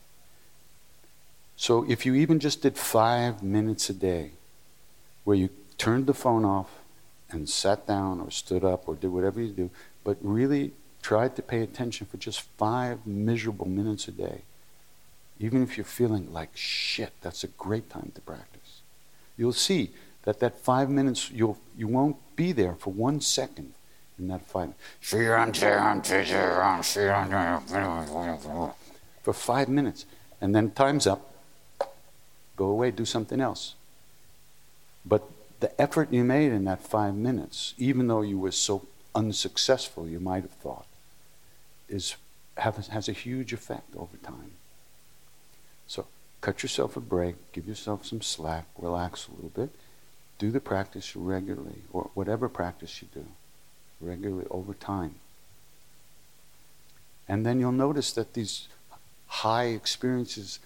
So 1.56 1.88
if 1.88 2.04
you 2.04 2.14
even 2.14 2.40
just 2.40 2.62
did 2.62 2.76
five 2.76 3.42
minutes 3.42 3.88
a 3.90 3.94
day, 3.94 4.32
where 5.24 5.36
you 5.36 5.48
turned 5.78 6.06
the 6.06 6.14
phone 6.14 6.44
off 6.44 6.70
and 7.30 7.48
sat 7.48 7.86
down 7.86 8.20
or 8.20 8.30
stood 8.30 8.64
up 8.64 8.88
or 8.88 8.94
did 8.94 9.08
whatever 9.08 9.40
you 9.40 9.52
do, 9.52 9.70
but 10.02 10.16
really 10.20 10.72
tried 11.02 11.36
to 11.36 11.42
pay 11.42 11.60
attention 11.62 12.06
for 12.06 12.16
just 12.16 12.42
five 12.58 13.06
miserable 13.06 13.68
minutes 13.68 14.08
a 14.08 14.12
day, 14.12 14.42
even 15.38 15.62
if 15.62 15.76
you're 15.76 15.84
feeling 15.84 16.32
like 16.32 16.50
shit, 16.56 17.12
that's 17.20 17.44
a 17.44 17.48
great 17.48 17.90
time 17.90 18.12
to 18.14 18.20
practice. 18.20 18.80
You'll 19.36 19.52
see 19.52 19.90
that 20.22 20.40
that 20.40 20.60
five 20.60 20.88
minutes, 20.88 21.30
you'll, 21.30 21.58
you 21.76 21.88
won't 21.88 22.16
be 22.36 22.52
there 22.52 22.74
for 22.74 22.92
one 22.92 23.20
second 23.20 23.74
in 24.18 24.28
that 24.28 24.46
five. 24.46 24.70
For 29.22 29.32
five 29.32 29.68
minutes. 29.68 30.06
And 30.40 30.54
then 30.54 30.70
time's 30.70 31.06
up. 31.06 31.34
Go 32.56 32.66
away, 32.66 32.90
do 32.90 33.04
something 33.04 33.40
else. 33.40 33.74
But 35.04 35.22
the 35.60 35.78
effort 35.80 36.12
you 36.12 36.24
made 36.24 36.52
in 36.52 36.64
that 36.64 36.82
five 36.82 37.14
minutes, 37.14 37.74
even 37.78 38.06
though 38.06 38.22
you 38.22 38.38
were 38.38 38.52
so 38.52 38.86
unsuccessful, 39.14 40.06
you 40.08 40.20
might 40.20 40.42
have 40.42 40.52
thought, 40.52 40.86
is, 41.88 42.16
have, 42.56 42.76
has 42.88 43.08
a 43.08 43.12
huge 43.12 43.52
effect 43.52 43.96
over 43.96 44.16
time. 44.18 44.52
So 45.86 46.06
cut 46.40 46.62
yourself 46.62 46.96
a 46.96 47.00
break, 47.00 47.36
give 47.52 47.66
yourself 47.66 48.06
some 48.06 48.22
slack, 48.22 48.66
relax 48.78 49.28
a 49.28 49.34
little 49.34 49.50
bit, 49.50 49.70
do 50.38 50.50
the 50.50 50.60
practice 50.60 51.14
regularly, 51.14 51.82
or 51.92 52.10
whatever 52.14 52.48
practice 52.48 53.02
you 53.02 53.08
do, 53.14 53.26
regularly 54.00 54.46
over 54.50 54.74
time. 54.74 55.16
And 57.28 57.46
then 57.46 57.60
you'll 57.60 57.72
notice 57.72 58.12
that 58.12 58.34
these 58.34 58.68
high 59.26 59.64
experiences, 59.64 60.58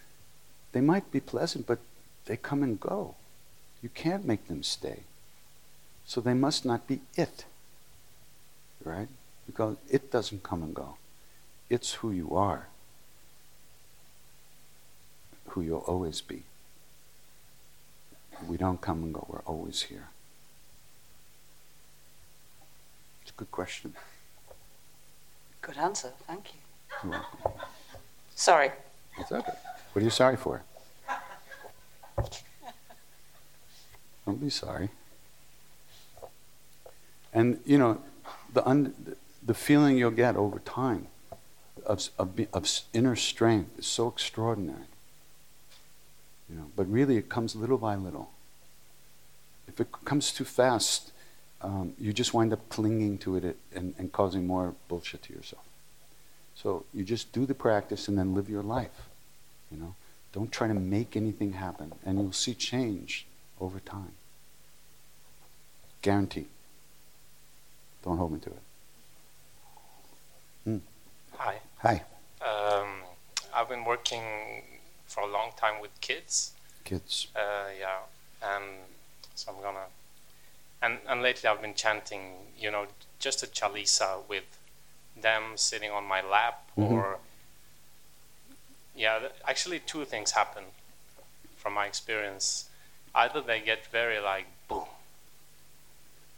they 0.72 0.80
might 0.80 1.10
be 1.10 1.20
pleasant, 1.20 1.66
but 1.66 1.78
they 2.26 2.36
come 2.36 2.62
and 2.62 2.78
go. 2.80 3.14
You 3.82 3.88
can't 3.88 4.26
make 4.26 4.48
them 4.48 4.62
stay. 4.62 5.00
So 6.04 6.20
they 6.20 6.34
must 6.34 6.64
not 6.64 6.86
be 6.86 7.00
it. 7.16 7.44
Right? 8.84 9.08
Because 9.46 9.76
it 9.90 10.10
doesn't 10.10 10.42
come 10.42 10.62
and 10.62 10.74
go. 10.74 10.96
It's 11.70 11.94
who 11.94 12.10
you 12.10 12.34
are, 12.34 12.67
who 15.50 15.62
you'll 15.62 15.78
always 15.78 16.20
be. 16.20 16.42
We 18.46 18.56
don't 18.56 18.80
come 18.80 19.02
and 19.02 19.12
go, 19.12 19.26
we're 19.28 19.40
always 19.40 19.82
here. 19.82 20.08
It's 23.22 23.30
a 23.30 23.34
good 23.34 23.50
question. 23.50 23.94
Good 25.60 25.76
answer, 25.76 26.12
thank 26.26 26.54
you. 26.54 26.60
You're 27.02 27.12
welcome. 27.12 27.60
Sorry. 28.34 28.70
It's 29.18 29.32
okay. 29.32 29.52
What 29.92 30.02
are 30.02 30.04
you 30.04 30.10
sorry 30.10 30.36
for? 30.36 30.62
Don't 34.24 34.40
be 34.40 34.50
sorry. 34.50 34.90
And, 37.32 37.60
you 37.64 37.78
know, 37.78 38.00
the, 38.52 38.66
un, 38.66 39.16
the 39.44 39.54
feeling 39.54 39.98
you'll 39.98 40.10
get 40.10 40.36
over 40.36 40.58
time 40.60 41.08
of, 41.84 42.08
of, 42.18 42.38
of 42.52 42.68
inner 42.92 43.16
strength 43.16 43.78
is 43.78 43.86
so 43.86 44.08
extraordinary. 44.08 44.84
You 46.48 46.56
know, 46.56 46.66
but 46.76 46.90
really, 46.90 47.16
it 47.16 47.28
comes 47.28 47.54
little 47.54 47.78
by 47.78 47.94
little. 47.94 48.30
If 49.66 49.80
it 49.80 49.88
comes 50.04 50.32
too 50.32 50.44
fast, 50.44 51.12
um, 51.60 51.92
you 51.98 52.12
just 52.12 52.32
wind 52.32 52.52
up 52.52 52.68
clinging 52.68 53.18
to 53.18 53.36
it 53.36 53.56
and, 53.74 53.94
and 53.98 54.12
causing 54.12 54.46
more 54.46 54.74
bullshit 54.88 55.22
to 55.24 55.32
yourself. 55.32 55.64
So 56.54 56.84
you 56.94 57.04
just 57.04 57.32
do 57.32 57.46
the 57.46 57.54
practice 57.54 58.08
and 58.08 58.18
then 58.18 58.34
live 58.34 58.48
your 58.48 58.62
life. 58.62 59.08
You 59.70 59.78
know, 59.78 59.94
don't 60.32 60.50
try 60.50 60.68
to 60.68 60.74
make 60.74 61.16
anything 61.16 61.52
happen, 61.52 61.92
and 62.04 62.18
you'll 62.18 62.32
see 62.32 62.54
change 62.54 63.26
over 63.60 63.80
time. 63.80 64.12
Guarantee. 66.00 66.46
Don't 68.02 68.16
hold 68.16 68.32
me 68.32 68.38
to 68.40 68.50
it. 68.50 68.62
Hmm. 70.64 70.78
Hi. 71.36 71.56
Hi, 71.78 72.02
Um, 72.40 72.88
I've 73.54 73.68
been 73.68 73.84
working 73.84 74.22
for 75.08 75.22
a 75.22 75.26
long 75.26 75.50
time 75.56 75.80
with 75.80 75.98
kids. 76.00 76.52
kids. 76.84 77.26
Uh, 77.34 77.68
yeah, 77.78 77.98
and 78.42 78.64
so 79.34 79.52
I'm 79.52 79.60
gonna. 79.62 79.86
And 80.80 80.98
and 81.08 81.22
lately 81.22 81.48
I've 81.50 81.60
been 81.60 81.74
chanting, 81.74 82.22
you 82.58 82.70
know, 82.70 82.86
just 83.18 83.42
a 83.42 83.46
chalisa 83.46 84.20
with 84.28 84.44
them 85.20 85.56
sitting 85.56 85.90
on 85.90 86.04
my 86.04 86.22
lap, 86.22 86.62
Mhm. 86.78 86.92
or 86.92 87.18
yeah, 88.94 89.18
th- 89.18 89.32
actually 89.46 89.80
two 89.80 90.04
things 90.04 90.32
happen 90.32 90.64
from 91.56 91.74
my 91.74 91.86
experience. 91.86 92.68
Either 93.14 93.40
they 93.40 93.60
get 93.60 93.86
very 93.86 94.20
like 94.20 94.46
boom, 94.68 94.86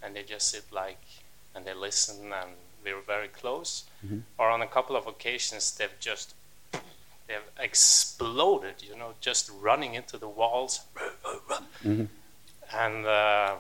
and 0.03 0.17
they 0.17 0.23
just 0.23 0.49
sit 0.51 0.65
like 0.73 1.03
and 1.55 1.65
they 1.65 1.75
listen 1.75 2.33
and 2.33 2.51
we're 2.85 3.01
very 3.03 3.29
close, 3.29 3.85
Mhm. 4.05 4.23
or 4.39 4.49
on 4.49 4.63
a 4.63 4.67
couple 4.67 4.97
of 4.97 5.07
occasions 5.07 5.73
they've 5.77 6.01
just 6.01 6.35
they've 7.31 7.65
exploded, 7.65 8.75
you 8.83 8.97
know, 8.97 9.15
just 9.21 9.51
running 9.61 9.95
into 9.95 10.19
the 10.19 10.29
walls, 10.29 10.81
Mhm. 11.85 12.09
and 12.73 13.07
uh, 13.07 13.55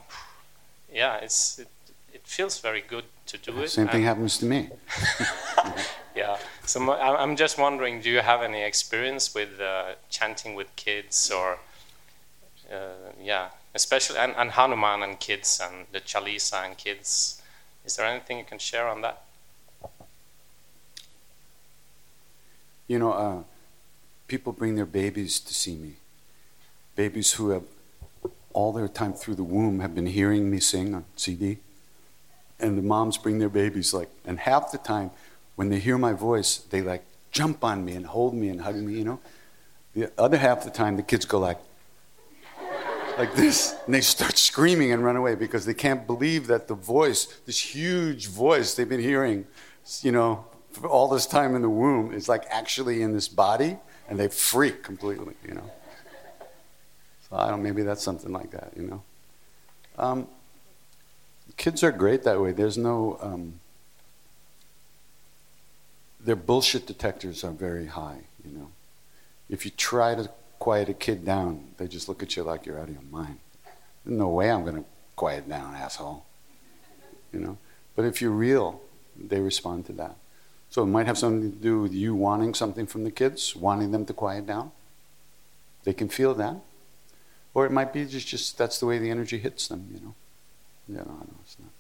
yeah, 0.93 1.17
it's 1.25 1.59
it, 1.59 1.69
it 2.13 2.23
feels 2.25 2.61
very 2.61 2.81
good 2.83 3.05
to 3.27 3.39
do 3.39 3.63
it. 3.63 3.69
Same 3.71 3.87
thing 3.87 3.97
and- 3.97 4.05
happens 4.05 4.39
to 4.39 4.45
me. 4.45 4.71
yeah. 6.17 6.37
So 6.67 6.91
I- 6.91 7.23
I'm 7.23 7.37
just 7.37 7.59
wondering, 7.59 8.03
do 8.03 8.11
you 8.11 8.21
have 8.23 8.43
any 8.43 8.63
experience 8.63 9.35
with 9.35 9.61
uh, 9.61 9.95
chanting 10.11 10.57
with 10.57 10.75
kids 10.77 11.31
or, 11.31 11.59
uh, 12.73 13.13
yeah, 13.23 13.51
especially 13.75 14.19
and, 14.19 14.35
and 14.37 14.51
Hanuman 14.51 15.03
and 15.03 15.21
kids 15.21 15.61
and 15.63 15.87
the 15.93 16.01
Chalisa 16.01 16.65
and 16.67 16.77
kids? 16.77 17.41
Is 17.87 17.97
there 17.97 18.07
anything 18.07 18.39
you 18.39 18.45
can 18.45 18.59
share 18.59 18.89
on 18.89 19.01
that? 19.03 19.23
You 22.89 22.99
know, 22.99 23.13
uh, 23.13 23.43
people 24.31 24.53
bring 24.53 24.77
their 24.77 24.87
babies 24.87 25.41
to 25.41 25.53
see 25.53 25.75
me. 25.75 25.95
Babies 26.95 27.33
who 27.33 27.51
have 27.51 27.65
all 28.53 28.73
their 28.73 28.87
time 28.87 29.13
through 29.13 29.35
the 29.35 29.43
womb 29.43 29.81
have 29.81 29.93
been 29.93 30.07
hearing 30.07 30.49
me 30.49 30.61
sing 30.61 30.95
on 30.95 31.05
CD. 31.17 31.59
And 32.61 32.79
the 32.79 32.83
moms 32.83 33.19
bring 33.19 33.41
their 33.41 33.49
babies 33.49 33.93
like, 33.93 34.09
and 34.25 34.39
half 34.39 34.71
the 34.71 34.79
time 34.79 35.11
when 35.57 35.69
they 35.69 35.81
hear 35.81 35.99
my 35.99 36.13
voice, 36.13 36.59
they 36.59 36.81
like 36.81 37.03
jump 37.33 37.65
on 37.65 37.85
me 37.85 37.95
and 37.97 38.07
hold 38.07 38.35
me 38.35 38.49
and 38.49 38.61
hug 38.61 38.77
me, 38.77 38.99
you 38.99 39.05
know. 39.05 39.21
The 39.97 40.13
other 40.17 40.37
half 40.37 40.63
the 40.63 40.71
time, 40.71 40.97
the 40.97 41.03
kids 41.03 41.25
go 41.25 41.41
like, 41.41 41.59
like 43.19 43.35
this, 43.35 43.75
and 43.85 43.93
they 43.93 44.01
start 44.01 44.39
screaming 44.39 44.93
and 44.93 45.05
run 45.05 45.17
away 45.17 45.35
because 45.35 45.67
they 45.67 45.75
can't 45.75 46.07
believe 46.07 46.47
that 46.47 46.69
the 46.69 46.75
voice, 46.75 47.27
this 47.47 47.59
huge 47.59 48.29
voice 48.29 48.75
they've 48.75 48.89
been 48.89 49.01
hearing, 49.01 49.47
you 50.03 50.13
know, 50.13 50.45
for 50.71 50.87
all 50.87 51.09
this 51.09 51.27
time 51.27 51.57
in 51.57 51.63
the 51.63 51.69
womb, 51.69 52.15
is 52.15 52.29
like 52.29 52.45
actually 52.49 53.03
in 53.03 53.13
this 53.13 53.27
body, 53.27 53.77
and 54.11 54.19
they 54.19 54.29
freak 54.29 54.83
completely, 54.83 55.35
you 55.47 55.55
know. 55.55 55.71
So 57.29 57.37
I 57.37 57.49
don't. 57.49 57.63
Maybe 57.63 57.83
that's 57.83 58.03
something 58.03 58.33
like 58.33 58.51
that, 58.51 58.73
you 58.77 58.83
know. 58.83 59.03
Um, 59.97 60.29
kids 61.57 61.83
are 61.83 61.93
great 61.93 62.25
that 62.25 62.41
way. 62.41 62.53
There's 62.53 62.77
no. 62.77 63.19
Um, 63.23 63.61
their 66.23 66.37
bullshit 66.37 66.87
detectors 66.87 67.45
are 67.45 67.53
very 67.53 67.87
high, 67.87 68.25
you 68.45 68.51
know. 68.51 68.71
If 69.49 69.65
you 69.65 69.71
try 69.71 70.15
to 70.15 70.31
quiet 70.59 70.89
a 70.91 70.95
kid 70.95 71.25
down, 71.25 71.69
they 71.79 71.89
just 71.89 72.09
look 72.09 72.23
at 72.23 72.37
you 72.37 72.43
like 72.43 72.67
you're 72.67 72.79
out 72.79 72.89
of 72.89 72.95
your 72.95 73.03
mind. 73.11 73.39
There's 74.05 74.19
no 74.19 74.29
way 74.29 74.51
I'm 74.51 74.63
going 74.65 74.77
to 74.77 74.85
quiet 75.17 75.49
down, 75.49 75.75
asshole. 75.75 76.27
You 77.33 77.41
know? 77.41 77.59
But 77.97 78.05
if 78.05 78.21
you're 78.21 78.31
real, 78.31 78.83
they 79.17 79.41
respond 79.41 79.87
to 79.87 79.93
that. 79.95 80.17
So 80.71 80.85
it 80.85 80.87
might 80.87 81.07
have 81.07 81.19
something 81.19 81.51
to 81.51 81.59
do 81.59 81.83
with 81.83 81.93
you 81.93 82.15
wanting 82.15 82.55
something 82.55 82.87
from 82.87 83.03
the 83.03 83.11
kids, 83.11 83.57
wanting 83.57 83.91
them 83.91 84.07
to 84.07 84.13
quiet 84.13 84.47
down. 84.47 84.71
They 85.83 85.93
can 85.93 86.09
feel 86.09 86.33
that. 86.35 86.57
Or 87.55 87.67
it 87.67 87.73
might 87.73 87.93
be 87.93 88.05
just, 88.07 88.29
just 88.29 88.57
that's 88.57 88.79
the 88.79 88.87
way 88.87 88.99
the 88.99 89.11
energy 89.11 89.39
hits 89.39 89.67
them, 89.67 89.89
you 89.93 90.01
know. 90.01 90.15
Yeah, 90.89 91.05
no, 91.05 91.27
it's 91.43 91.57
not. 91.59 91.71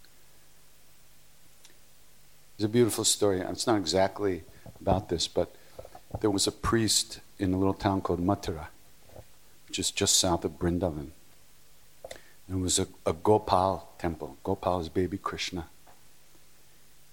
It's 2.57 2.65
a 2.65 2.69
beautiful 2.69 3.05
story. 3.05 3.41
It's 3.41 3.67
not 3.67 3.79
exactly 3.79 4.43
about 4.81 5.09
this, 5.09 5.29
but 5.29 5.55
there 6.21 6.31
was 6.31 6.47
a 6.47 6.53
priest 6.53 7.21
in 7.39 7.55
a 7.55 7.59
little 7.59 7.75
town 7.75 8.01
called 8.01 8.21
Mathura, 8.21 8.67
which 9.69 9.79
is 9.79 9.91
just 9.91 10.17
south 10.17 10.45
of 10.45 10.59
Brindavan. 10.59 11.11
And 12.49 12.59
it 12.59 12.63
was 12.63 12.81
a, 12.81 12.89
a 13.07 13.13
Gopal 13.13 13.89
temple. 13.99 14.37
Gopal 14.43 14.81
is 14.81 14.89
baby 14.89 15.17
Krishna. 15.17 15.69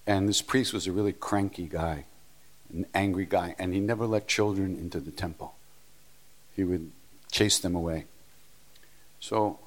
And 0.07 0.27
this 0.29 0.41
priest 0.41 0.73
was 0.73 0.87
a 0.87 0.93
really 0.93 1.11
cranky 1.11 1.67
guy, 1.67 2.05
an 2.73 2.85
angry 2.93 3.25
guy, 3.25 3.55
and 3.59 3.73
he 3.73 3.81
never 3.81 4.07
let 4.07 4.25
children 4.25 4.77
into 4.77 5.01
the 5.01 5.11
temple. 5.11 5.53
He 6.55 6.63
would 6.63 6.91
chase 7.29 7.59
them 7.59 7.75
away. 7.75 8.05
So 9.19 9.59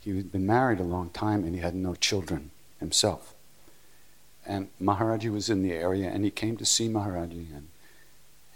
he 0.00 0.14
had 0.16 0.30
been 0.30 0.46
married 0.46 0.80
a 0.80 0.84
long 0.84 1.08
time 1.10 1.44
and 1.44 1.54
he 1.54 1.62
had 1.62 1.74
no 1.74 1.94
children 1.94 2.50
himself. 2.78 3.34
And 4.46 4.68
Maharaji 4.80 5.32
was 5.32 5.48
in 5.48 5.62
the 5.62 5.72
area 5.72 6.10
and 6.10 6.24
he 6.24 6.30
came 6.30 6.58
to 6.58 6.66
see 6.66 6.88
Maharaji 6.88 7.54
and 7.54 7.68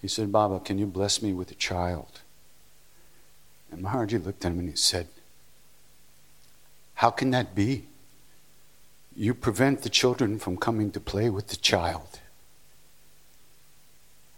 he 0.03 0.09
said, 0.09 0.31
Baba, 0.31 0.61
can 0.61 0.79
you 0.79 0.87
bless 0.87 1.23
me 1.23 1.33
with 1.33 1.51
a 1.51 1.55
child? 1.55 2.21
And 3.71 3.83
Maharaji 3.83 4.23
looked 4.23 4.45
at 4.45 4.53
him 4.53 4.59
and 4.59 4.69
he 4.69 4.77
said, 4.77 5.09
How 6.95 7.11
can 7.11 7.31
that 7.31 7.55
be? 7.55 7.87
You 9.17 9.35
prevent 9.35 9.83
the 9.83 9.89
children 9.89 10.39
from 10.39 10.57
coming 10.57 10.91
to 10.93 11.01
play 11.01 11.31
with 11.31 11.49
the 11.49 11.57
child. 11.57 12.21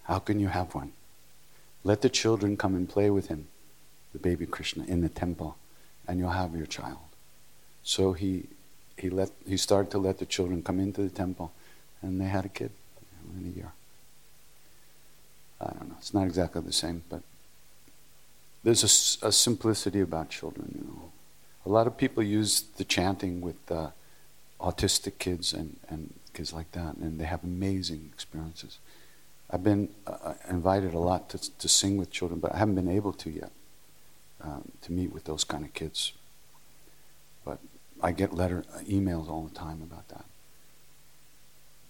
How 0.05 0.19
can 0.19 0.39
you 0.39 0.49
have 0.49 0.75
one? 0.75 0.93
Let 1.83 2.03
the 2.03 2.09
children 2.09 2.57
come 2.57 2.75
and 2.75 2.89
play 2.89 3.11
with 3.11 3.29
him, 3.29 3.49
the 4.13 4.19
baby 4.19 4.47
Krishna, 4.47 4.85
in 4.85 5.01
the 5.01 5.09
temple, 5.09 5.57
and 6.07 6.19
you'll 6.19 6.31
have 6.31 6.55
your 6.55 6.67
child. 6.67 6.99
So 7.83 8.13
he, 8.13 8.49
he, 8.97 9.09
let, 9.09 9.31
he 9.47 9.57
started 9.57 9.91
to 9.93 9.99
let 9.99 10.19
the 10.19 10.27
children 10.27 10.63
come 10.63 10.79
into 10.81 11.03
the 11.03 11.11
temple, 11.11 11.53
and 12.03 12.21
they 12.21 12.27
had 12.27 12.45
a 12.45 12.49
kid 12.49 12.71
in 13.39 13.53
a 13.53 13.57
year. 13.57 13.73
I 15.61 15.67
don't 15.67 15.89
know. 15.89 15.97
It's 15.99 16.13
not 16.13 16.27
exactly 16.27 16.61
the 16.61 16.73
same, 16.73 17.03
but 17.09 17.23
there's 18.63 18.83
a, 19.23 19.29
a 19.29 19.33
simplicity 19.33 20.01
about 20.01 20.29
children. 20.29 20.75
You 20.77 20.85
know, 20.87 21.13
a 21.65 21.69
lot 21.69 21.87
of 21.87 21.97
people 21.97 22.23
use 22.23 22.63
the 22.77 22.85
chanting 22.85 23.41
with 23.41 23.71
uh, 23.71 23.89
autistic 24.61 25.19
kids 25.19 25.53
and, 25.53 25.77
and 25.89 26.15
kids 26.33 26.53
like 26.53 26.73
that, 26.73 26.97
and 26.97 27.21
they 27.21 27.25
have 27.25 27.43
amazing 27.45 28.11
experiences. 28.13 28.79
I've 29.51 29.63
been 29.63 29.91
uh, 30.07 30.35
invited 30.49 30.93
a 30.95 30.99
lot 30.99 31.29
to, 31.31 31.59
to 31.59 31.69
sing 31.69 31.97
with 31.97 32.11
children, 32.11 32.41
but 32.41 32.55
I 32.55 32.59
haven't 32.59 32.75
been 32.75 32.89
able 32.89 33.13
to 33.13 33.31
yet 33.31 33.53
um, 34.43 34.73
to 34.83 34.93
meet 34.93 35.13
with 35.13 35.25
those 35.25 35.45
kind 35.45 35.65
of 35.65 35.73
kids. 35.73 36.13
But 37.45 37.59
I 38.03 38.13
get 38.13 38.35
letter 38.35 38.65
uh, 38.75 38.81
emails 38.81 39.29
all 39.29 39.43
the 39.43 39.55
time 39.55 39.83
about 39.83 40.09
that. 40.09 40.25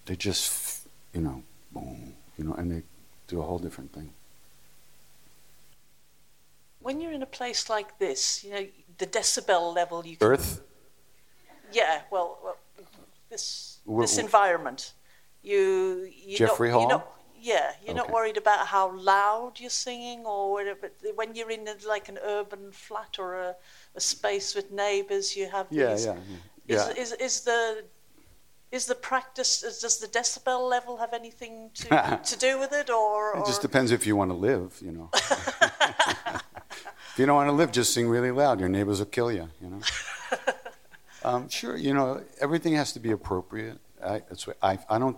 They 0.05 0.17
just, 0.17 0.87
you 1.13 1.23
know, 1.23 1.43
boom, 1.73 2.15
you 2.39 2.45
know, 2.45 2.53
and 2.55 2.71
they 2.71 2.83
do 3.27 3.41
a 3.41 3.43
whole 3.43 3.59
different 3.59 3.93
thing. 3.93 4.11
When 6.81 7.01
you're 7.01 7.13
in 7.13 7.23
a 7.23 7.27
place 7.27 7.69
like 7.69 7.99
this, 7.99 8.45
you 8.45 8.51
know, 8.53 8.67
the 8.99 9.07
decibel 9.07 9.75
level 9.75 10.07
you 10.07 10.17
can, 10.17 10.29
Earth. 10.29 10.61
Yeah, 11.73 12.03
well, 12.11 12.39
well 12.43 12.57
this 13.31 13.79
We're- 13.85 14.05
this 14.05 14.19
environment, 14.19 14.93
you 15.43 16.09
you 16.15 16.37
Jeffrey 16.37 16.71
Hall? 16.71 16.81
You're 16.83 16.91
not, 16.91 17.13
yeah, 17.39 17.73
you're 17.85 17.95
not 17.95 18.11
worried 18.11 18.37
about 18.37 18.67
how 18.67 18.93
loud 18.97 19.61
you're 19.61 19.71
singing 19.71 20.25
or 20.27 20.53
whatever. 20.53 20.91
When 21.15 21.35
you're 21.35 21.51
in 21.51 21.69
a, 21.69 21.75
like 21.87 22.09
an 22.09 22.19
urban 22.23 22.73
flat 22.73 23.19
or 23.19 23.35
a, 23.35 23.55
a 23.95 24.01
space 24.01 24.55
with 24.55 24.71
neighbours, 24.73 25.37
you 25.37 25.49
have 25.51 25.67
Yeah, 25.71 25.91
these. 25.95 26.07
yeah, 26.07 26.17
yeah. 26.67 26.89
Is, 26.91 27.13
is 27.13 27.13
is 27.13 27.41
the 27.43 27.85
is 28.73 28.87
the 28.87 28.95
practice? 28.95 29.61
Does 29.81 29.99
the 29.99 30.09
decibel 30.09 30.69
level 30.69 30.97
have 30.97 31.13
anything 31.13 31.71
to 31.75 32.21
to 32.25 32.39
do 32.39 32.59
with 32.59 32.73
it, 32.73 32.91
or, 32.91 33.37
It 33.39 33.47
just 33.47 33.63
depends 33.63 33.91
if 33.93 34.07
you 34.07 34.17
want 34.17 34.31
to 34.31 34.37
live, 34.37 34.81
you 34.85 34.93
know. 34.93 35.11
if 37.13 37.19
you 37.19 37.27
don't 37.27 37.37
want 37.37 37.49
to 37.49 37.53
live, 37.53 37.71
just 37.73 37.93
sing 37.95 38.09
really 38.09 38.31
loud. 38.31 38.61
Your 38.61 38.69
neighbors 38.69 38.99
will 38.99 39.07
kill 39.07 39.31
you, 39.33 39.49
you 39.61 39.69
know. 39.71 39.81
Um, 41.27 41.49
sure, 41.49 41.77
you 41.77 41.93
know, 41.93 42.23
everything 42.41 42.75
has 42.75 42.93
to 42.93 43.01
be 43.01 43.11
appropriate. 43.11 43.79
I, 44.03 44.23
what 44.45 44.57
I, 44.63 44.79
I 44.89 44.99
don't, 44.99 45.17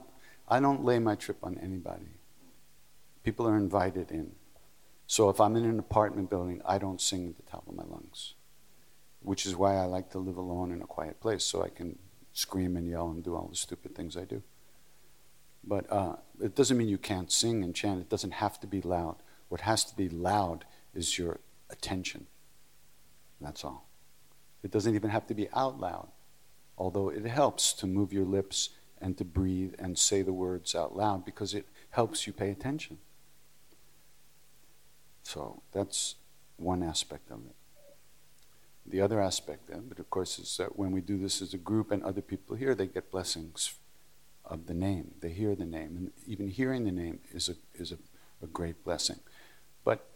I 0.48 0.58
don't 0.58 0.82
lay 0.84 0.98
my 0.98 1.14
trip 1.14 1.36
on 1.42 1.58
anybody. 1.58 2.08
People 3.22 3.46
are 3.46 3.56
invited 3.56 4.10
in. 4.10 4.32
So 5.06 5.28
if 5.28 5.38
I'm 5.40 5.54
in 5.56 5.64
an 5.64 5.78
apartment 5.78 6.30
building, 6.30 6.62
I 6.64 6.78
don't 6.78 7.00
sing 7.00 7.28
at 7.28 7.36
the 7.36 7.50
top 7.50 7.68
of 7.68 7.74
my 7.74 7.82
lungs, 7.84 8.34
which 9.20 9.44
is 9.44 9.54
why 9.54 9.76
I 9.76 9.84
like 9.84 10.10
to 10.12 10.18
live 10.18 10.38
alone 10.38 10.72
in 10.72 10.80
a 10.80 10.86
quiet 10.86 11.20
place, 11.20 11.44
so 11.44 11.62
I 11.62 11.68
can 11.68 11.98
scream 12.32 12.76
and 12.76 12.88
yell 12.88 13.08
and 13.08 13.22
do 13.22 13.34
all 13.34 13.48
the 13.48 13.56
stupid 13.56 13.94
things 13.94 14.16
I 14.16 14.24
do. 14.24 14.42
But 15.62 15.90
uh, 15.92 16.16
it 16.42 16.54
doesn't 16.54 16.78
mean 16.78 16.88
you 16.88 16.98
can't 16.98 17.30
sing 17.30 17.62
and 17.62 17.74
chant. 17.74 18.00
It 18.00 18.08
doesn't 18.08 18.32
have 18.32 18.58
to 18.60 18.66
be 18.66 18.80
loud. 18.80 19.16
What 19.48 19.62
has 19.62 19.84
to 19.84 19.96
be 19.96 20.08
loud 20.08 20.64
is 20.94 21.18
your 21.18 21.40
attention. 21.68 22.26
That's 23.40 23.64
all. 23.64 23.87
It 24.62 24.70
doesn't 24.70 24.94
even 24.94 25.10
have 25.10 25.26
to 25.28 25.34
be 25.34 25.48
out 25.54 25.78
loud, 25.78 26.08
although 26.76 27.08
it 27.08 27.24
helps 27.24 27.72
to 27.74 27.86
move 27.86 28.12
your 28.12 28.24
lips 28.24 28.70
and 29.00 29.16
to 29.18 29.24
breathe 29.24 29.74
and 29.78 29.98
say 29.98 30.22
the 30.22 30.32
words 30.32 30.74
out 30.74 30.96
loud 30.96 31.24
because 31.24 31.54
it 31.54 31.66
helps 31.90 32.26
you 32.26 32.32
pay 32.32 32.50
attention. 32.50 32.98
So 35.22 35.62
that's 35.72 36.16
one 36.56 36.82
aspect 36.82 37.30
of 37.30 37.40
it. 37.46 37.54
The 38.86 39.00
other 39.02 39.20
aspect 39.20 39.70
of 39.70 39.92
it, 39.92 39.98
of 39.98 40.08
course, 40.08 40.38
is 40.38 40.56
that 40.56 40.78
when 40.78 40.92
we 40.92 41.00
do 41.00 41.18
this 41.18 41.42
as 41.42 41.52
a 41.52 41.58
group 41.58 41.90
and 41.90 42.02
other 42.02 42.22
people 42.22 42.56
here, 42.56 42.74
they 42.74 42.86
get 42.86 43.10
blessings 43.10 43.74
of 44.44 44.66
the 44.66 44.74
name. 44.74 45.12
They 45.20 45.30
hear 45.30 45.54
the 45.54 45.66
name, 45.66 45.96
and 45.96 46.10
even 46.26 46.48
hearing 46.48 46.84
the 46.84 46.92
name 46.92 47.20
is 47.30 47.50
a 47.50 47.54
is 47.74 47.92
a, 47.92 47.98
a 48.42 48.46
great 48.46 48.82
blessing. 48.84 49.20
But 49.84 50.06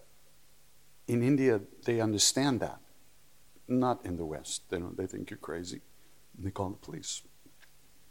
in 1.06 1.22
India, 1.22 1.60
they 1.84 2.00
understand 2.00 2.60
that. 2.60 2.80
Not 3.68 4.04
in 4.04 4.16
the 4.16 4.24
West. 4.24 4.62
They 4.70 4.78
don't. 4.78 4.96
They 4.96 5.06
think 5.06 5.30
you're 5.30 5.38
crazy. 5.38 5.80
They 6.38 6.50
call 6.50 6.70
the 6.70 6.76
police. 6.76 7.22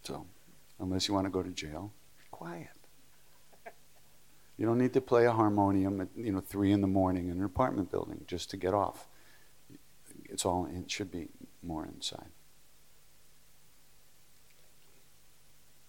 So, 0.04 0.26
unless 0.80 1.08
you 1.08 1.14
want 1.14 1.26
to 1.26 1.32
go 1.32 1.44
to 1.44 1.50
jail, 1.50 1.94
quiet. 2.32 2.70
You 4.58 4.66
don't 4.66 4.78
need 4.78 4.94
to 4.94 5.02
play 5.02 5.26
a 5.26 5.32
harmonium 5.32 6.02
at 6.02 6.10
you 6.16 6.32
know 6.32 6.42
three 6.42 6.72
in 6.72 6.82
the 6.82 6.88
morning 6.88 7.30
in 7.30 7.38
an 7.38 7.44
apartment 7.44 7.92
building 7.92 8.24
just 8.28 8.50
to 8.52 8.58
get 8.58 8.74
off. 8.74 9.08
It's 10.26 10.46
all. 10.46 10.68
It 10.72 10.90
should 10.90 11.12
be 11.12 11.30
more 11.62 11.86
inside. 11.86 12.30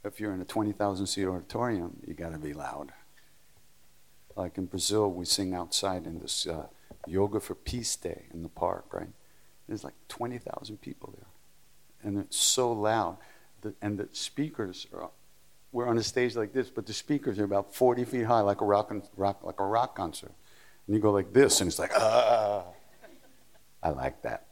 if 0.04 0.20
you're 0.20 0.34
in 0.34 0.40
a 0.40 0.44
20,000 0.44 1.06
seat 1.06 1.26
auditorium, 1.26 1.98
you 2.06 2.14
got 2.14 2.32
to 2.32 2.38
be 2.38 2.52
loud. 2.52 2.92
Like 4.36 4.58
in 4.58 4.66
Brazil, 4.66 5.10
we 5.10 5.24
sing 5.24 5.54
outside 5.54 6.06
in 6.06 6.20
this 6.20 6.46
uh, 6.46 6.66
Yoga 7.06 7.40
for 7.40 7.54
Peace 7.54 7.94
Day 7.96 8.26
in 8.32 8.42
the 8.42 8.48
park, 8.48 8.86
right? 8.92 9.10
There's 9.72 9.84
like 9.84 9.94
20,000 10.08 10.82
people 10.82 11.14
there. 11.16 11.26
And 12.02 12.18
it's 12.18 12.36
so 12.36 12.72
loud. 12.72 13.16
that 13.62 13.74
and 13.80 13.96
the 13.96 14.06
speakers 14.12 14.86
are, 14.92 15.08
we're 15.72 15.88
on 15.88 15.96
a 15.96 16.02
stage 16.02 16.36
like 16.36 16.52
this, 16.52 16.68
but 16.68 16.84
the 16.84 16.92
speakers 16.92 17.38
are 17.38 17.44
about 17.44 17.74
40 17.74 18.04
feet 18.04 18.24
high, 18.24 18.40
like 18.40 18.60
a 18.60 18.66
rock, 18.66 18.94
rock, 19.16 19.42
like 19.42 19.60
a 19.60 19.64
rock 19.64 19.96
concert. 19.96 20.32
And 20.86 20.94
you 20.94 21.00
go 21.00 21.10
like 21.10 21.32
this, 21.32 21.62
and 21.62 21.68
it's 21.68 21.78
like, 21.78 21.92
ah. 21.96 22.64
I 23.82 23.88
like 23.88 24.20
that. 24.20 24.44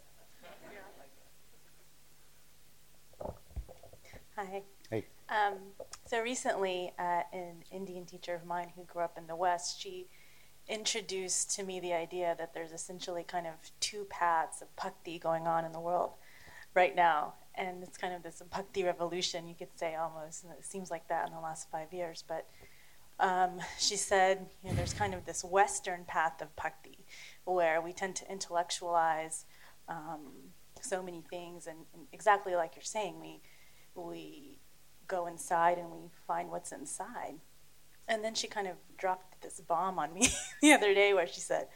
Hi. 4.39 4.63
Hey. 4.89 5.05
Um, 5.29 5.59
so 6.07 6.23
recently, 6.23 6.95
uh, 6.99 7.25
an 7.35 7.57
Indian 7.71 8.07
teacher 8.07 8.35
of 8.35 8.47
mine 8.47 8.73
who 8.75 8.85
grew 8.85 9.03
up 9.03 9.19
in 9.19 9.27
the 9.27 9.37
West, 9.37 9.83
she 9.83 10.07
introduced 10.71 11.55
to 11.57 11.65
me 11.65 11.81
the 11.81 11.93
idea 11.93 12.35
that 12.39 12.55
there's 12.55 12.73
essentially 12.73 13.25
kind 13.25 13.47
of 13.47 13.55
two 13.81 14.07
paths 14.09 14.63
of 14.63 14.75
bhakti 14.77 15.19
going 15.19 15.47
on 15.47 15.65
in 15.65 15.73
the 15.73 15.81
world 15.81 16.13
right 16.75 16.95
now. 16.95 17.35
And 17.57 17.83
it's 17.83 17.99
kind 17.99 18.15
of 18.15 18.23
this 18.23 18.41
bhakti 18.51 18.85
revolution, 18.85 19.49
you 19.49 19.55
could 19.55 19.77
say 19.77 19.97
almost. 19.97 20.45
And 20.45 20.53
it 20.53 20.65
seems 20.65 20.91
like 20.91 21.09
that 21.09 21.27
in 21.27 21.35
the 21.35 21.41
last 21.41 21.71
five 21.71 21.93
years. 21.93 22.25
But 22.27 22.47
um, 23.19 23.61
she 23.79 23.97
said, 23.97 24.47
you 24.63 24.71
know, 24.71 24.77
there's 24.77 24.95
kind 24.95 25.13
of 25.13 25.27
this 25.27 25.45
Western 25.45 26.05
path 26.05 26.41
of 26.41 26.55
bhakti 26.57 27.05
where 27.45 27.81
we 27.81 27.93
tend 27.93 28.15
to 28.17 28.31
intellectualize 28.31 29.47
um, 29.89 30.21
so 30.81 31.03
many 31.03 31.23
things. 31.29 31.67
And, 31.67 31.79
and 31.93 32.05
exactly 32.13 32.55
like 32.55 32.77
you're 32.77 32.83
saying, 32.83 33.21
we, 33.21 33.41
we 33.95 34.57
go 35.09 35.27
inside 35.27 35.77
and 35.79 35.91
we 35.91 36.09
find 36.27 36.49
what's 36.49 36.71
inside. 36.71 37.35
And 38.11 38.23
then 38.23 38.35
she 38.35 38.47
kind 38.47 38.67
of 38.67 38.77
dropped 38.99 39.41
this 39.41 39.61
bomb 39.61 39.99
on 39.99 40.13
me 40.13 40.29
the 40.63 40.73
other 40.73 40.93
day 40.93 41.15
where 41.15 41.27
she 41.27 41.41
said, 41.41 41.69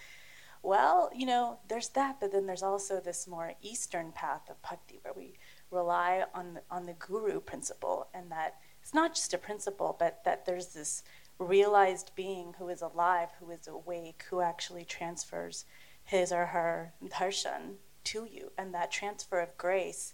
Well, 0.62 1.11
you 1.14 1.25
know, 1.25 1.61
there's 1.68 1.88
that, 1.90 2.20
but 2.20 2.33
then 2.33 2.47
there's 2.47 2.62
also 2.62 3.01
this 3.01 3.27
more 3.27 3.55
Eastern 3.62 4.12
path 4.12 4.51
of 4.51 4.61
bhakti 4.61 4.99
where 5.03 5.14
we 5.14 5.38
rely 5.70 6.25
on 6.35 6.55
the, 6.55 6.62
on 6.70 6.85
the 6.85 6.92
guru 6.94 7.40
principle, 7.40 8.09
and 8.12 8.31
that 8.31 8.57
it's 8.83 8.92
not 8.92 9.14
just 9.14 9.33
a 9.33 9.38
principle, 9.38 9.97
but 9.99 10.23
that 10.25 10.44
there's 10.44 10.75
this 10.75 11.03
realized 11.38 12.11
being 12.14 12.55
who 12.59 12.68
is 12.68 12.83
alive, 12.83 13.29
who 13.40 13.51
is 13.51 13.66
awake, 13.66 14.25
who 14.29 14.40
actually 14.40 14.85
transfers 14.85 15.64
his 16.05 16.33
or 16.33 16.47
her 16.47 16.92
darshan 17.03 17.77
to 18.05 18.27
you, 18.31 18.53
and 18.59 18.75
that 18.75 18.90
transfer 18.90 19.40
of 19.40 19.57
grace 19.57 20.12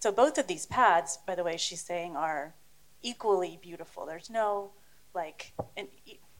so 0.00 0.10
both 0.10 0.38
of 0.38 0.46
these 0.46 0.64
paths, 0.64 1.18
by 1.26 1.34
the 1.34 1.44
way, 1.44 1.58
she's 1.58 1.82
saying 1.82 2.16
are 2.16 2.54
equally 3.02 3.58
beautiful. 3.60 4.06
There's 4.06 4.30
no 4.30 4.72
like, 5.14 5.52
and 5.76 5.88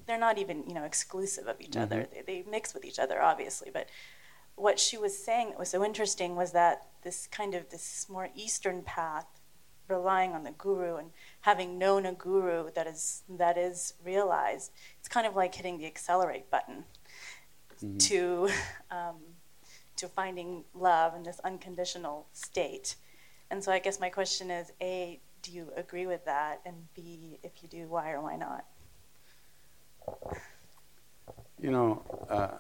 they're 0.07 0.19
not 0.19 0.39
even 0.39 0.65
you 0.67 0.75
know 0.75 0.85
exclusive 0.85 1.47
of 1.47 1.61
each 1.61 1.77
other. 1.77 2.07
They, 2.13 2.23
they 2.43 2.51
mix 2.51 2.75
with 2.75 2.85
each 2.85 2.99
other, 2.99 3.21
obviously. 3.21 3.71
But 3.73 3.89
what 4.57 4.79
she 4.79 4.99
was 4.99 5.17
saying 5.17 5.51
that 5.51 5.59
was 5.59 5.71
so 5.71 5.85
interesting 5.85 6.37
was 6.37 6.53
that 6.53 6.89
this 7.03 7.27
kind 7.27 7.55
of 7.55 7.71
this 7.71 8.07
more 8.09 8.29
Eastern 8.35 8.83
path, 8.83 9.27
relying 9.89 10.33
on 10.33 10.45
the 10.45 10.53
guru 10.53 10.97
and 10.97 11.11
having 11.41 11.79
known 11.79 12.07
a 12.07 12.13
guru 12.13 12.71
that 12.75 12.87
is 12.87 13.23
that 13.29 13.57
is 13.57 13.95
realized, 14.05 14.73
it's 14.99 15.09
kind 15.09 15.27
of 15.27 15.35
like 15.37 15.55
hitting 15.55 15.79
the 15.79 15.87
accelerate 15.87 16.51
button 16.51 16.85
to 17.99 18.49
um, 18.91 19.17
to 19.97 20.09
finding 20.09 20.65
love 20.75 21.15
in 21.15 21.23
this 21.23 21.41
unconditional 21.41 22.27
state. 22.33 22.97
And 23.51 23.63
so 23.65 23.73
I 23.73 23.79
guess 23.81 23.99
my 23.99 24.11
question 24.11 24.51
is 24.51 24.73
A, 24.81 25.21
do 25.43 25.53
you 25.53 25.73
agree 25.77 26.07
with 26.07 26.25
that? 26.25 26.61
And 26.65 26.75
B, 26.95 27.39
if 27.43 27.53
you 27.63 27.69
do, 27.69 27.87
why 27.89 28.11
or 28.11 28.21
why 28.21 28.37
not? 28.37 28.65
You 31.61 31.71
know, 31.71 32.27
uh, 32.29 32.59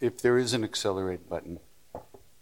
if 0.00 0.20
there 0.20 0.38
is 0.38 0.52
an 0.52 0.64
accelerate 0.64 1.28
button, 1.28 1.60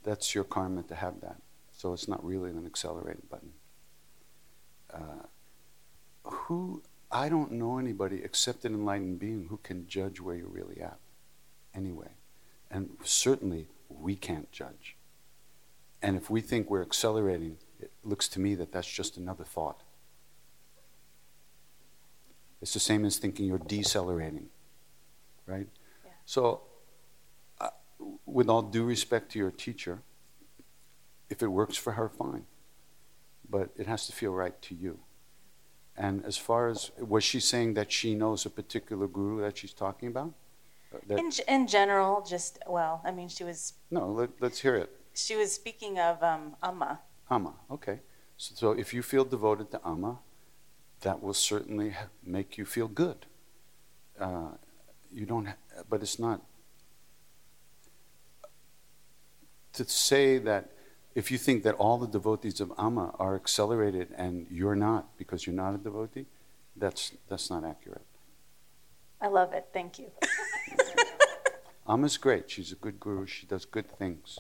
that's 0.03 0.35
your 0.35 0.45
karma 0.45 0.83
to 0.85 0.95
have 0.95 1.21
that. 1.21 1.37
So 1.73 1.93
it's 1.93 2.09
not 2.09 2.25
really 2.25 2.51
an 2.51 2.65
accelerated 2.65 3.29
button. 3.29 3.53
Uh, 4.93 5.27
who, 6.25 6.83
I 7.11 7.29
don't 7.29 7.53
know 7.53 7.79
anybody 7.79 8.23
except 8.25 8.65
an 8.65 8.75
enlightened 8.75 9.19
being 9.19 9.47
who 9.49 9.59
can 9.59 9.87
judge 9.87 10.21
where 10.21 10.35
you're 10.35 10.49
really 10.49 10.81
at 10.81 10.99
anyway. 11.75 12.09
And 12.71 12.97
certainly 13.05 13.69
we 13.89 14.17
can't 14.17 14.51
judge. 14.51 14.97
And 16.03 16.17
if 16.17 16.31
we 16.31 16.41
think 16.41 16.71
we're 16.71 16.83
accelerating, 16.83 17.59
looks 18.07 18.29
to 18.29 18.41
me 18.41 18.55
that 18.55 18.73
that's 18.73 18.91
just 18.91 19.17
another 19.17 19.45
thought. 19.45 19.83
It's 22.63 22.73
the 22.73 22.81
same 22.81 23.05
as 23.05 23.19
thinking 23.19 23.47
you're 23.47 23.59
decelerating, 23.59 24.47
right? 25.47 25.69
Yeah. 26.05 26.13
So, 26.25 26.63
uh, 27.61 27.69
with 28.25 28.49
all 28.49 28.63
due 28.63 28.85
respect 28.85 29.31
to 29.33 29.39
your 29.39 29.51
teacher, 29.51 30.03
if 31.29 31.43
it 31.43 31.49
works 31.49 31.77
for 31.77 31.93
her, 31.93 32.09
fine. 32.09 32.45
But 33.49 33.71
it 33.77 33.87
has 33.87 34.07
to 34.07 34.13
feel 34.13 34.33
right 34.33 34.61
to 34.63 34.75
you. 34.75 34.99
And 35.97 36.25
as 36.25 36.37
far 36.37 36.69
as, 36.69 36.91
was 36.99 37.25
she 37.25 37.41
saying 37.41 37.75
that 37.75 37.93
she 37.93 38.15
knows 38.15 38.45
a 38.47 38.51
particular 38.51 39.07
guru 39.07 39.41
that 39.43 39.59
she's 39.59 39.73
talking 39.73 40.09
about? 40.09 40.35
Uh, 40.93 41.15
In, 41.17 41.31
in 41.49 41.67
general, 41.67 42.25
just 42.29 42.59
well, 42.67 43.01
I 43.05 43.11
mean, 43.13 43.29
she 43.29 43.45
was 43.45 43.75
no, 43.91 44.09
let, 44.09 44.31
let's 44.41 44.61
hear 44.61 44.77
it. 44.77 44.91
she 45.15 45.37
was 45.37 45.53
speaking 45.53 45.99
of 45.99 46.23
um, 46.23 46.57
Amma. 46.63 47.01
Amma, 47.31 47.55
okay. 47.71 48.01
So, 48.37 48.55
so 48.55 48.71
if 48.73 48.95
you 48.95 49.03
feel 49.03 49.25
devoted 49.25 49.71
to 49.73 49.81
Amma, 49.87 50.19
that 51.01 51.23
will 51.23 51.35
certainly 51.35 51.95
make 52.25 52.59
you 52.59 52.65
feel 52.65 52.89
good. 52.89 53.27
Uh, 54.19 54.51
you 55.13 55.27
don't, 55.27 55.49
but 55.89 56.03
it's 56.03 56.19
not. 56.19 56.43
To 59.75 59.85
say 59.85 60.39
that 60.39 60.71
if 61.15 61.31
you 61.31 61.39
think 61.39 61.63
that 61.65 61.75
all 61.75 61.99
the 61.99 62.07
devotees 62.07 62.61
of 62.61 62.73
Amma 62.79 63.15
are 63.19 63.35
accelerated 63.35 64.09
and 64.17 64.47
you're 64.51 64.75
not 64.77 65.17
because 65.19 65.47
you're 65.47 65.57
not 65.57 65.75
a 65.75 65.79
devotee, 65.79 66.27
that's, 66.77 67.13
that's 67.29 67.51
not 67.51 67.65
accurate. 67.65 68.05
I 69.21 69.29
love 69.29 69.53
it. 69.53 69.67
Thank 69.73 69.99
you. 69.99 70.11
Amma's 71.89 72.17
great. 72.17 72.51
She's 72.51 72.73
a 72.73 72.75
good 72.75 73.01
guru. 73.01 73.27
She 73.27 73.47
does 73.47 73.65
good 73.65 73.91
things. 73.99 74.39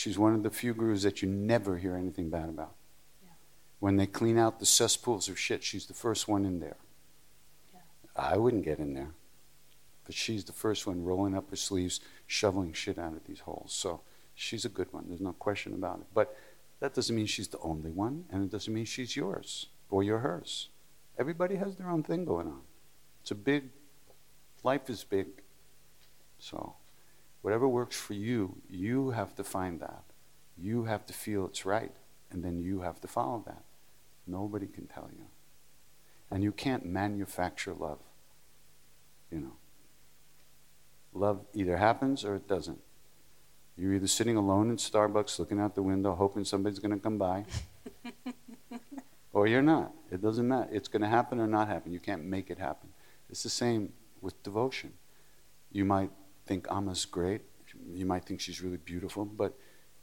She's 0.00 0.18
one 0.18 0.34
of 0.34 0.42
the 0.42 0.48
few 0.48 0.72
gurus 0.72 1.02
that 1.02 1.20
you 1.20 1.28
never 1.28 1.76
hear 1.76 1.94
anything 1.94 2.30
bad 2.30 2.48
about. 2.48 2.72
Yeah. 3.22 3.32
When 3.80 3.96
they 3.98 4.06
clean 4.06 4.38
out 4.38 4.58
the 4.58 4.64
cesspools 4.64 5.28
of 5.28 5.38
shit, 5.38 5.62
she's 5.62 5.84
the 5.84 5.92
first 5.92 6.26
one 6.26 6.46
in 6.46 6.58
there. 6.58 6.78
Yeah. 7.74 7.80
I 8.16 8.38
wouldn't 8.38 8.64
get 8.64 8.78
in 8.78 8.94
there. 8.94 9.10
But 10.06 10.14
she's 10.14 10.42
the 10.42 10.54
first 10.54 10.86
one 10.86 11.04
rolling 11.04 11.36
up 11.36 11.50
her 11.50 11.56
sleeves, 11.56 12.00
shoveling 12.26 12.72
shit 12.72 12.98
out 12.98 13.12
of 13.12 13.26
these 13.26 13.40
holes. 13.40 13.74
So 13.74 14.00
she's 14.34 14.64
a 14.64 14.70
good 14.70 14.90
one. 14.90 15.04
There's 15.06 15.20
no 15.20 15.34
question 15.34 15.74
about 15.74 15.98
it. 15.98 16.06
But 16.14 16.34
that 16.80 16.94
doesn't 16.94 17.14
mean 17.14 17.26
she's 17.26 17.48
the 17.48 17.58
only 17.58 17.90
one, 17.90 18.24
and 18.30 18.42
it 18.42 18.50
doesn't 18.50 18.72
mean 18.72 18.86
she's 18.86 19.14
yours 19.14 19.66
or 19.90 20.02
you're 20.02 20.20
hers. 20.20 20.70
Everybody 21.18 21.56
has 21.56 21.76
their 21.76 21.90
own 21.90 22.04
thing 22.04 22.24
going 22.24 22.46
on. 22.46 22.62
It's 23.20 23.32
a 23.32 23.34
big, 23.34 23.64
life 24.62 24.88
is 24.88 25.04
big. 25.04 25.26
So, 26.38 26.76
whatever 27.42 27.68
works 27.68 27.96
for 27.98 28.14
you, 28.14 28.56
you 28.68 29.10
have 29.10 29.34
to 29.36 29.44
find 29.44 29.80
that. 29.80 30.04
You 30.56 30.84
have 30.84 31.06
to 31.06 31.12
feel 31.12 31.46
it's 31.46 31.64
right, 31.64 31.92
and 32.30 32.44
then 32.44 32.60
you 32.60 32.80
have 32.82 33.00
to 33.00 33.08
follow 33.08 33.42
that. 33.46 33.64
Nobody 34.26 34.66
can 34.66 34.86
tell 34.86 35.08
you. 35.12 35.26
And 36.30 36.42
you 36.42 36.52
can't 36.52 36.84
manufacture 36.84 37.74
love. 37.74 37.98
You 39.30 39.40
know. 39.40 39.56
Love 41.12 41.44
either 41.54 41.76
happens 41.76 42.24
or 42.24 42.36
it 42.36 42.46
doesn't. 42.46 42.78
You're 43.76 43.94
either 43.94 44.06
sitting 44.06 44.36
alone 44.36 44.70
in 44.70 44.76
Starbucks 44.76 45.38
looking 45.38 45.58
out 45.58 45.74
the 45.74 45.82
window 45.82 46.14
hoping 46.14 46.44
somebody's 46.44 46.78
going 46.78 46.92
to 46.92 47.02
come 47.02 47.18
by, 47.18 47.46
or 49.32 49.46
you're 49.46 49.62
not. 49.62 49.92
It 50.10 50.20
doesn't 50.20 50.46
matter. 50.46 50.68
It's 50.70 50.88
going 50.88 51.02
to 51.02 51.08
happen 51.08 51.40
or 51.40 51.46
not 51.46 51.68
happen. 51.68 51.92
You 51.92 52.00
can't 52.00 52.24
make 52.24 52.50
it 52.50 52.58
happen. 52.58 52.90
It's 53.30 53.42
the 53.42 53.48
same 53.48 53.92
with 54.20 54.40
devotion. 54.42 54.92
You 55.72 55.84
might 55.84 56.10
think 56.50 56.66
Amma's 56.68 57.04
great, 57.04 57.42
you 57.94 58.04
might 58.04 58.24
think 58.24 58.40
she's 58.40 58.60
really 58.60 58.76
beautiful, 58.92 59.24
but 59.24 59.56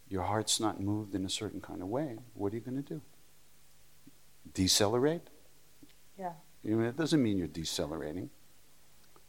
your 0.07 0.23
heart's 0.23 0.61
not 0.61 0.79
moved 0.79 1.13
in 1.13 1.25
a 1.25 1.29
certain 1.29 1.59
kind 1.59 1.81
of 1.81 1.89
way. 1.89 2.19
What 2.35 2.53
are 2.53 2.55
you 2.55 2.61
going 2.61 2.81
to 2.81 2.93
do? 2.93 3.01
Decelerate? 4.53 5.27
Yeah. 6.17 6.31
You 6.63 6.77
know, 6.77 6.87
it 6.87 6.95
doesn't 6.95 7.21
mean 7.21 7.37
you're 7.37 7.47
decelerating. 7.47 8.29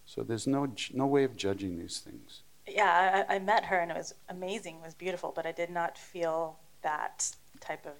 So 0.06 0.22
there's 0.22 0.46
no, 0.46 0.72
no 0.94 1.06
way 1.06 1.24
of 1.24 1.36
judging 1.36 1.76
these 1.76 1.98
things. 1.98 2.42
Yeah, 2.68 3.24
I, 3.28 3.34
I 3.34 3.38
met 3.40 3.64
her 3.64 3.78
and 3.80 3.90
it 3.90 3.96
was 3.96 4.14
amazing. 4.28 4.76
It 4.76 4.84
was 4.84 4.94
beautiful, 4.94 5.32
but 5.34 5.44
I 5.44 5.50
did 5.50 5.70
not 5.70 5.98
feel 5.98 6.60
that 6.82 7.28
type 7.58 7.84
of. 7.84 7.96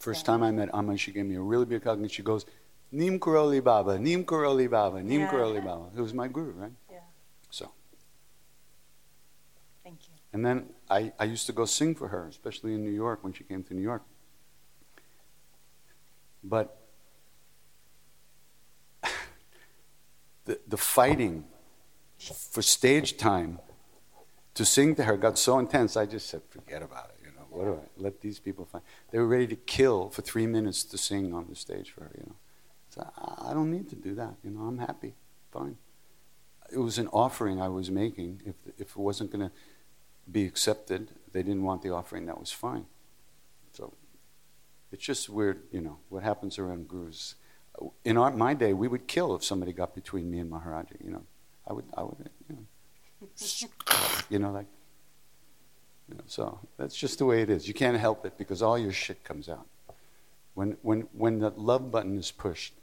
First 0.00 0.22
Yeah. 0.22 0.32
time 0.32 0.42
I 0.42 0.52
met 0.52 0.70
Amma, 0.72 0.96
she 0.96 1.12
gave 1.12 1.26
me 1.26 1.34
a 1.36 1.42
really 1.42 1.66
big 1.66 1.84
hug 1.84 2.00
and 2.00 2.10
she 2.10 2.22
goes, 2.22 2.46
Neem 2.92 3.20
Karoli 3.20 3.62
Baba, 3.62 3.98
Neem 3.98 4.24
Karoli 4.24 4.70
Baba, 4.70 5.02
Neem 5.02 5.20
Yeah. 5.20 5.30
Karoli 5.30 5.62
Baba. 5.62 5.90
It 5.94 6.00
was 6.00 6.14
my 6.14 6.28
guru, 6.28 6.52
right? 6.52 6.72
Yeah. 6.90 7.00
So. 7.50 7.70
And 10.32 10.44
then 10.44 10.66
I, 10.88 11.12
I 11.18 11.24
used 11.24 11.46
to 11.46 11.52
go 11.52 11.64
sing 11.64 11.94
for 11.94 12.08
her, 12.08 12.26
especially 12.28 12.74
in 12.74 12.82
New 12.82 12.90
York 12.90 13.22
when 13.22 13.32
she 13.32 13.44
came 13.44 13.62
to 13.64 13.74
New 13.74 13.82
York. 13.82 14.02
But 16.42 16.76
the, 20.46 20.58
the 20.66 20.76
fighting 20.76 21.44
for 22.18 22.62
stage 22.62 23.16
time 23.16 23.58
to 24.54 24.64
sing 24.64 24.94
to 24.94 25.04
her 25.04 25.16
got 25.16 25.38
so 25.38 25.58
intense, 25.58 25.96
I 25.96 26.06
just 26.06 26.28
said, 26.28 26.42
forget 26.48 26.82
about 26.82 27.10
it. 27.10 27.26
You 27.26 27.32
know, 27.32 27.46
what 27.50 27.64
do 27.64 27.74
I 27.74 28.02
let 28.02 28.20
these 28.20 28.38
people 28.38 28.64
fight? 28.64 28.82
They 29.10 29.18
were 29.18 29.26
ready 29.26 29.46
to 29.48 29.56
kill 29.56 30.08
for 30.10 30.22
three 30.22 30.46
minutes 30.46 30.82
to 30.84 30.98
sing 30.98 31.34
on 31.34 31.46
the 31.48 31.56
stage 31.56 31.90
for 31.90 32.04
her. 32.04 32.10
You 32.16 32.24
know, 32.26 32.36
so 32.90 33.10
I, 33.18 33.50
I 33.50 33.54
don't 33.54 33.70
need 33.70 33.88
to 33.90 33.96
do 33.96 34.14
that. 34.14 34.34
You 34.42 34.50
know, 34.50 34.62
I'm 34.62 34.78
happy, 34.78 35.14
fine. 35.52 35.76
It 36.70 36.78
was 36.78 36.96
an 36.96 37.08
offering 37.08 37.60
I 37.60 37.68
was 37.68 37.90
making. 37.90 38.40
If 38.46 38.54
if 38.78 38.90
it 38.90 38.96
wasn't 38.96 39.30
going 39.30 39.48
to 39.48 39.52
be 40.30 40.44
accepted, 40.44 41.10
they 41.32 41.42
didn't 41.42 41.62
want 41.62 41.82
the 41.82 41.90
offering. 41.90 42.26
That 42.26 42.38
was 42.38 42.52
fine. 42.52 42.86
So 43.72 43.94
it's 44.90 45.04
just 45.04 45.28
weird. 45.28 45.62
You 45.72 45.80
know 45.80 45.98
what 46.08 46.22
happens 46.22 46.58
around 46.58 46.88
gurus. 46.88 47.34
In 48.04 48.18
our, 48.18 48.30
my 48.30 48.54
day, 48.54 48.72
we 48.74 48.86
would 48.86 49.06
kill 49.06 49.34
if 49.34 49.42
somebody 49.42 49.72
got 49.72 49.94
between 49.94 50.30
me 50.30 50.38
and 50.38 50.50
Maharaji. 50.50 51.02
You 51.02 51.10
know, 51.10 51.22
I 51.66 51.72
would, 51.72 51.84
I 51.96 52.02
would, 52.02 52.30
you 52.48 52.56
know, 52.56 53.28
you 54.30 54.38
know, 54.38 54.52
like, 54.52 54.66
you 56.08 56.16
know, 56.16 56.24
so 56.26 56.58
that's 56.76 56.96
just 56.96 57.18
the 57.18 57.24
way 57.24 57.42
it 57.42 57.50
is. 57.50 57.66
You 57.66 57.74
can't 57.74 57.98
help 57.98 58.26
it 58.26 58.36
because 58.36 58.62
all 58.62 58.78
your 58.78 58.92
shit 58.92 59.24
comes 59.24 59.48
out. 59.48 59.66
When, 60.54 60.76
when, 60.82 61.08
when 61.12 61.38
the 61.38 61.50
love 61.50 61.90
button 61.90 62.18
is 62.18 62.30
pushed, 62.30 62.74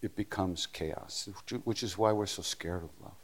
it 0.00 0.16
becomes 0.16 0.66
chaos, 0.66 1.28
which 1.64 1.82
is 1.82 1.98
why 1.98 2.12
we're 2.12 2.26
so 2.26 2.40
scared 2.40 2.84
of 2.84 2.90
love, 3.02 3.16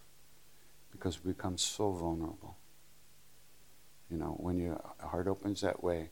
because 0.93 1.25
we 1.25 1.33
become 1.33 1.57
so 1.57 1.91
vulnerable. 1.91 2.59
You 4.11 4.19
know, 4.19 4.37
when 4.39 4.59
your 4.59 4.81
heart 5.01 5.27
opens 5.27 5.61
that 5.63 5.83
way, 5.83 6.11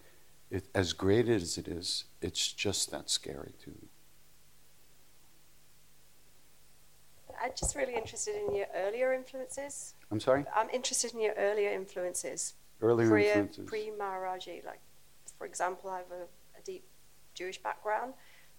it, 0.51 0.67
as 0.75 0.93
great 0.93 1.29
as 1.29 1.59
it 1.59 1.69
is, 1.69 2.05
it's 2.21 2.53
just 2.53 2.91
that 2.91 3.09
scary 3.09 3.53
to 3.65 3.71
you. 3.71 3.89
I'm 7.43 7.53
just 7.57 7.77
really 7.77 7.95
interested 7.95 8.35
in 8.37 8.55
your 8.55 8.67
earlier 8.75 9.13
influences. 9.13 9.95
I'm 10.11 10.21
sorry? 10.21 10.45
I'm 10.55 10.71
interested 10.71 11.13
in 11.15 11.21
your 11.21 11.35
earlier 11.35 11.71
influences. 11.71 12.55
Earlier 12.81 13.09
pre, 13.09 13.27
influences. 13.27 13.65
Pre 13.67 13.93
Maharaji. 13.99 14.65
Like, 14.65 14.81
for 15.39 15.47
example, 15.47 15.91
I 15.91 15.99
have 15.99 16.11
a, 16.11 16.25
a 16.59 16.63
deep 16.65 16.85
Jewish 17.35 17.59
background. 17.63 18.15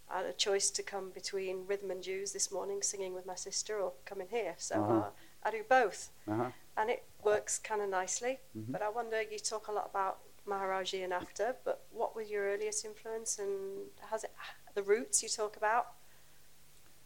I 0.10 0.18
had 0.18 0.26
a 0.28 0.34
choice 0.34 0.70
to 0.72 0.84
come 0.84 1.10
between 1.10 1.66
rhythm 1.66 1.90
and 1.90 2.04
Jews 2.04 2.32
this 2.32 2.52
morning, 2.52 2.82
singing 2.82 3.16
with 3.16 3.26
my 3.26 3.36
sister, 3.36 3.80
or 3.80 3.94
come 4.06 4.22
in 4.22 4.28
here. 4.30 4.56
So 4.58 4.76
Uh-huh. 4.76 4.94
uh, 4.94 5.10
I 5.44 5.52
do 5.52 5.64
both. 5.68 6.10
Uh-huh. 6.28 6.52
And 6.78 6.90
it 6.90 7.04
works 7.26 7.58
kind 7.60 7.82
of 7.82 7.90
nicely. 7.90 8.40
Mhm. 8.58 8.72
But 8.72 8.82
I 8.82 8.90
wonder, 8.90 9.22
you 9.22 9.40
talk 9.40 9.68
a 9.68 9.72
lot 9.72 9.90
about 9.90 10.20
Maharaji 10.48 11.04
and 11.04 11.12
after, 11.14 11.56
but 11.64 11.86
what 11.92 12.16
was 12.16 12.30
your 12.30 12.44
earliest 12.54 12.86
influence 12.86 13.40
and 13.40 13.88
has 14.12 14.24
it, 14.24 14.32
the 14.76 14.84
roots 14.84 15.24
you 15.24 15.30
talk 15.30 15.58
about? 15.58 15.88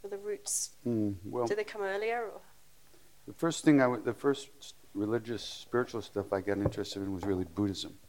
Were 0.03 0.10
the 0.10 0.17
roots, 0.17 0.71
Mm, 0.86 1.15
well, 1.25 1.47
did 1.47 1.58
they 1.58 1.63
come 1.63 1.82
earlier? 1.82 2.21
Or? 2.34 2.41
The 3.27 3.34
first 3.34 3.63
thing 3.65 3.79
I, 3.82 3.86
w- 3.86 4.03
the 4.03 4.13
first 4.13 4.49
religious, 4.93 5.43
spiritual 5.43 6.01
stuff 6.01 6.32
I 6.34 6.41
got 6.41 6.58
interested 6.58 7.01
in 7.01 7.13
was 7.13 7.23
really 7.25 7.45
Buddhism. 7.45 7.99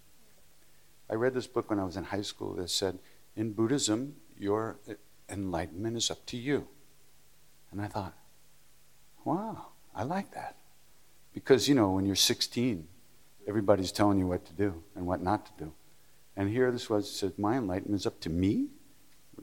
I 1.08 1.14
read 1.14 1.34
this 1.34 1.46
book 1.48 1.68
when 1.70 1.80
I 1.80 1.84
was 1.84 1.96
in 1.96 2.04
high 2.04 2.22
school 2.22 2.54
that 2.54 2.70
said, 2.70 2.98
in 3.36 3.52
Buddhism, 3.52 4.16
your 4.38 4.78
enlightenment 5.28 5.96
is 5.96 6.10
up 6.10 6.24
to 6.26 6.36
you. 6.36 6.68
And 7.70 7.80
I 7.82 7.86
thought, 7.86 8.14
wow, 9.24 9.72
I 9.94 10.04
like 10.04 10.32
that. 10.32 10.56
Because, 11.32 11.68
you 11.68 11.74
know, 11.74 11.90
when 11.90 12.06
you're 12.06 12.16
16, 12.16 12.86
everybody's 13.46 13.92
telling 13.92 14.18
you 14.18 14.26
what 14.26 14.44
to 14.46 14.52
do 14.52 14.82
and 14.94 15.06
what 15.06 15.22
not 15.22 15.46
to 15.46 15.64
do. 15.64 15.72
And 16.36 16.48
here 16.48 16.70
this 16.70 16.88
was, 16.88 17.06
it 17.06 17.12
said, 17.12 17.38
my 17.38 17.56
enlightenment 17.56 18.00
is 18.00 18.06
up 18.06 18.20
to 18.20 18.30
me? 18.30 18.68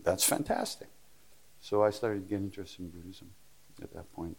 That's 0.04 0.23
fantastic. 0.23 0.89
So 1.60 1.84
I 1.84 1.89
started 1.89 2.28
getting 2.30 2.45
interested 2.45 2.82
in 2.82 2.89
Buddhism 2.89 3.30
at 3.82 3.93
that 3.93 4.12
point. 4.13 4.38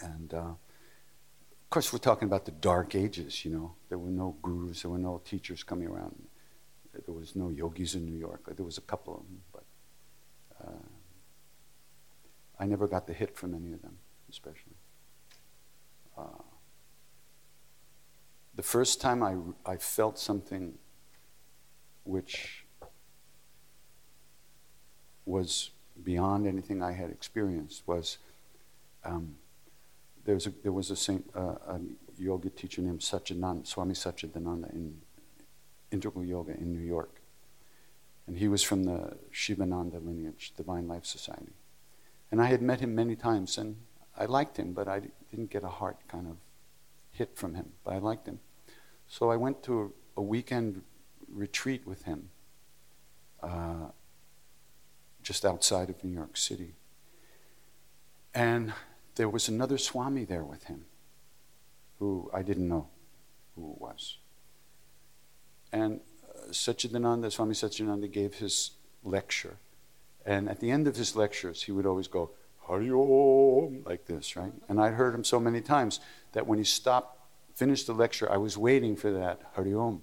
And 0.00 0.34
uh, 0.34 0.38
of 0.38 1.70
course, 1.70 1.92
we're 1.92 1.98
talking 1.98 2.26
about 2.26 2.44
the 2.44 2.52
dark 2.52 2.94
ages, 2.94 3.44
you 3.44 3.50
know. 3.50 3.74
There 3.88 3.98
were 3.98 4.10
no 4.10 4.36
gurus, 4.42 4.82
there 4.82 4.90
were 4.90 4.98
no 4.98 5.20
teachers 5.24 5.62
coming 5.62 5.88
around. 5.88 6.14
There 6.92 7.14
was 7.14 7.34
no 7.34 7.48
yogis 7.50 7.94
in 7.94 8.04
New 8.04 8.16
York. 8.16 8.54
There 8.54 8.64
was 8.64 8.78
a 8.78 8.82
couple 8.82 9.14
of 9.14 9.20
them, 9.20 9.40
but 9.52 9.64
uh, 10.64 10.88
I 12.58 12.66
never 12.66 12.86
got 12.86 13.06
the 13.06 13.12
hit 13.12 13.36
from 13.36 13.54
any 13.54 13.72
of 13.72 13.82
them, 13.82 13.98
especially. 14.30 14.76
The 18.56 18.62
first 18.62 19.00
time 19.00 19.22
I, 19.22 19.36
I 19.66 19.76
felt 19.76 20.18
something 20.18 20.74
which 22.04 22.64
was 25.26 25.70
beyond 26.02 26.46
anything 26.46 26.82
I 26.82 26.92
had 26.92 27.10
experienced 27.10 27.82
was 27.86 28.18
um, 29.04 29.36
there 30.24 30.34
was 30.34 30.46
a, 30.46 30.52
there 30.62 30.72
was 30.72 30.90
a, 30.90 30.96
saint, 30.96 31.28
uh, 31.34 31.56
a 31.68 31.80
yoga 32.16 32.48
teacher 32.50 32.80
named 32.80 33.00
Satchidananda, 33.00 33.66
Swami 33.66 33.94
Satchidananda 33.94 34.72
in 34.72 35.00
Integral 35.90 36.24
Yoga 36.24 36.52
in 36.52 36.72
New 36.72 36.84
York. 36.84 37.20
And 38.26 38.38
he 38.38 38.48
was 38.48 38.62
from 38.62 38.84
the 38.84 39.16
Shivananda 39.30 39.98
lineage, 39.98 40.52
Divine 40.56 40.88
Life 40.88 41.04
Society. 41.04 41.52
And 42.30 42.40
I 42.40 42.46
had 42.46 42.62
met 42.62 42.80
him 42.80 42.94
many 42.94 43.16
times, 43.16 43.58
and 43.58 43.76
I 44.16 44.26
liked 44.26 44.56
him, 44.56 44.72
but 44.72 44.88
I 44.88 45.02
didn't 45.30 45.50
get 45.50 45.64
a 45.64 45.68
heart 45.68 45.98
kind 46.08 46.26
of 46.26 46.36
hit 47.10 47.36
from 47.36 47.54
him, 47.54 47.72
but 47.84 47.94
I 47.94 47.98
liked 47.98 48.26
him. 48.26 48.40
So 49.08 49.30
I 49.30 49.36
went 49.36 49.62
to 49.64 49.92
a, 50.16 50.22
weekend 50.22 50.82
retreat 51.28 51.86
with 51.86 52.04
him 52.04 52.30
uh, 53.42 53.88
just 55.22 55.44
outside 55.44 55.90
of 55.90 56.02
New 56.04 56.12
York 56.12 56.36
City. 56.36 56.74
And 58.32 58.72
there 59.16 59.28
was 59.28 59.48
another 59.48 59.78
Swami 59.78 60.24
there 60.24 60.44
with 60.44 60.64
him 60.64 60.86
who 61.98 62.30
I 62.32 62.42
didn't 62.42 62.68
know 62.68 62.88
who 63.54 63.72
it 63.72 63.80
was. 63.80 64.18
And 65.72 66.00
uh, 66.28 66.48
Satchidananda, 66.50 67.30
Swami 67.30 67.54
Satchidananda 67.54 68.10
gave 68.10 68.34
his 68.34 68.72
lecture. 69.02 69.56
And 70.24 70.48
at 70.48 70.60
the 70.60 70.70
end 70.70 70.86
of 70.86 70.96
his 70.96 71.14
lectures, 71.14 71.62
he 71.62 71.72
would 71.72 71.86
always 71.86 72.08
go, 72.08 72.30
Hari 72.66 72.90
Om, 72.90 73.82
like 73.84 74.06
this, 74.06 74.36
right? 74.36 74.52
And 74.68 74.80
I'd 74.80 74.94
heard 74.94 75.14
him 75.14 75.24
so 75.24 75.38
many 75.38 75.60
times 75.60 76.00
that 76.32 76.46
when 76.46 76.58
he 76.58 76.64
stopped, 76.64 77.18
finished 77.54 77.86
the 77.86 77.92
lecture, 77.92 78.30
I 78.30 78.38
was 78.38 78.56
waiting 78.56 78.96
for 78.96 79.10
that 79.12 79.40
Hari 79.54 79.74
Om. 79.74 80.02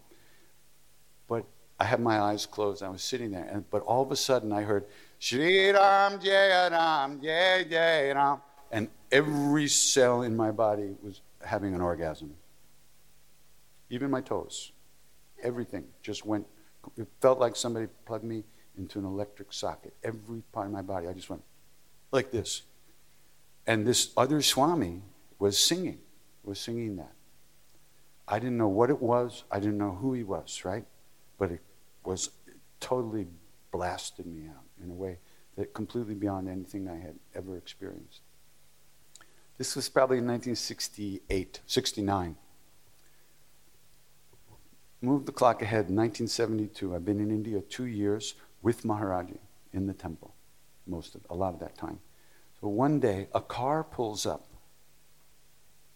But 1.28 1.46
I 1.80 1.86
had 1.86 2.00
my 2.00 2.20
eyes 2.20 2.46
closed. 2.46 2.84
I 2.84 2.90
was 2.90 3.02
sitting 3.02 3.32
there. 3.32 3.50
And, 3.52 3.70
but 3.70 3.82
all 3.82 4.04
of 4.04 4.12
a 4.12 4.16
sudden, 4.16 4.52
I 4.52 4.62
heard, 4.62 4.86
Shri 5.18 5.72
Ram 5.72 6.20
Jaya 6.20 6.70
Ram 6.70 7.20
Jaya 7.22 7.66
Jaya 7.66 8.16
Ram. 8.16 8.42
And 8.72 8.90
every 9.12 9.68
cell 9.68 10.22
in 10.22 10.36
my 10.36 10.52
body 10.52 10.96
was 11.02 11.22
having 11.44 11.74
an 11.74 11.82
orgasm. 11.82 12.36
Even 13.90 14.12
my 14.12 14.22
toes. 14.22 14.72
Everything 15.44 15.86
just 16.04 16.26
went, 16.26 16.46
it 16.96 17.08
felt 17.22 17.40
like 17.40 17.56
somebody 17.56 17.88
plugged 18.06 18.24
me 18.24 18.44
into 18.78 19.00
an 19.00 19.06
electric 19.06 19.52
socket. 19.52 19.94
Every 20.04 20.44
part 20.52 20.68
of 20.68 20.72
my 20.72 20.84
body, 20.84 21.08
I 21.08 21.14
just 21.14 21.30
went 21.30 21.42
like 22.12 22.32
this. 22.32 22.64
And 23.66 23.86
this 23.86 24.12
other 24.18 24.42
Swami 24.42 25.02
was 25.40 25.58
singing, 25.58 26.00
was 26.44 26.60
singing 26.60 26.96
that. 26.98 27.14
I 28.28 28.40
didn't 28.40 28.58
know 28.58 28.68
what 28.68 28.90
it 28.90 29.02
was, 29.02 29.44
I 29.52 29.60
didn't 29.60 29.78
know 29.78 29.98
who 30.00 30.14
he 30.14 30.24
was, 30.24 30.64
right? 30.64 30.86
But 31.38 31.52
it 31.52 31.62
was 32.04 32.30
it 32.48 32.56
totally 32.80 33.28
blasted 33.72 34.26
me 34.26 34.48
out 34.48 34.64
in 34.84 34.90
a 34.90 34.94
way 34.94 35.20
that 35.58 35.74
completely 35.74 36.16
beyond 36.16 36.48
anything 36.48 36.88
I 36.88 36.98
had 36.98 37.16
ever 37.36 37.58
experienced. 37.58 38.22
This 39.58 39.76
was 39.76 39.90
probably 39.90 40.18
in 40.18 40.26
1968, 40.26 41.60
69. 41.66 42.36
Move 45.02 45.26
the 45.26 45.32
clock 45.32 45.62
ahead, 45.62 45.90
1972. 45.90 46.96
I've 46.96 47.06
been 47.06 47.20
in 47.20 47.32
India 47.32 47.62
two 47.62 47.86
years 47.86 48.36
with 48.62 48.84
Maharaji 48.84 49.38
in 49.74 49.88
the 49.88 49.94
temple, 49.94 50.34
most 50.92 51.16
of 51.16 51.22
a 51.30 51.36
lot 51.36 51.54
of 51.54 51.60
that 51.62 51.78
time. 51.78 52.00
So 52.60 52.68
one 52.68 53.00
day, 53.00 53.28
a 53.34 53.42
car 53.42 53.84
pulls 53.84 54.26
up, 54.26 54.46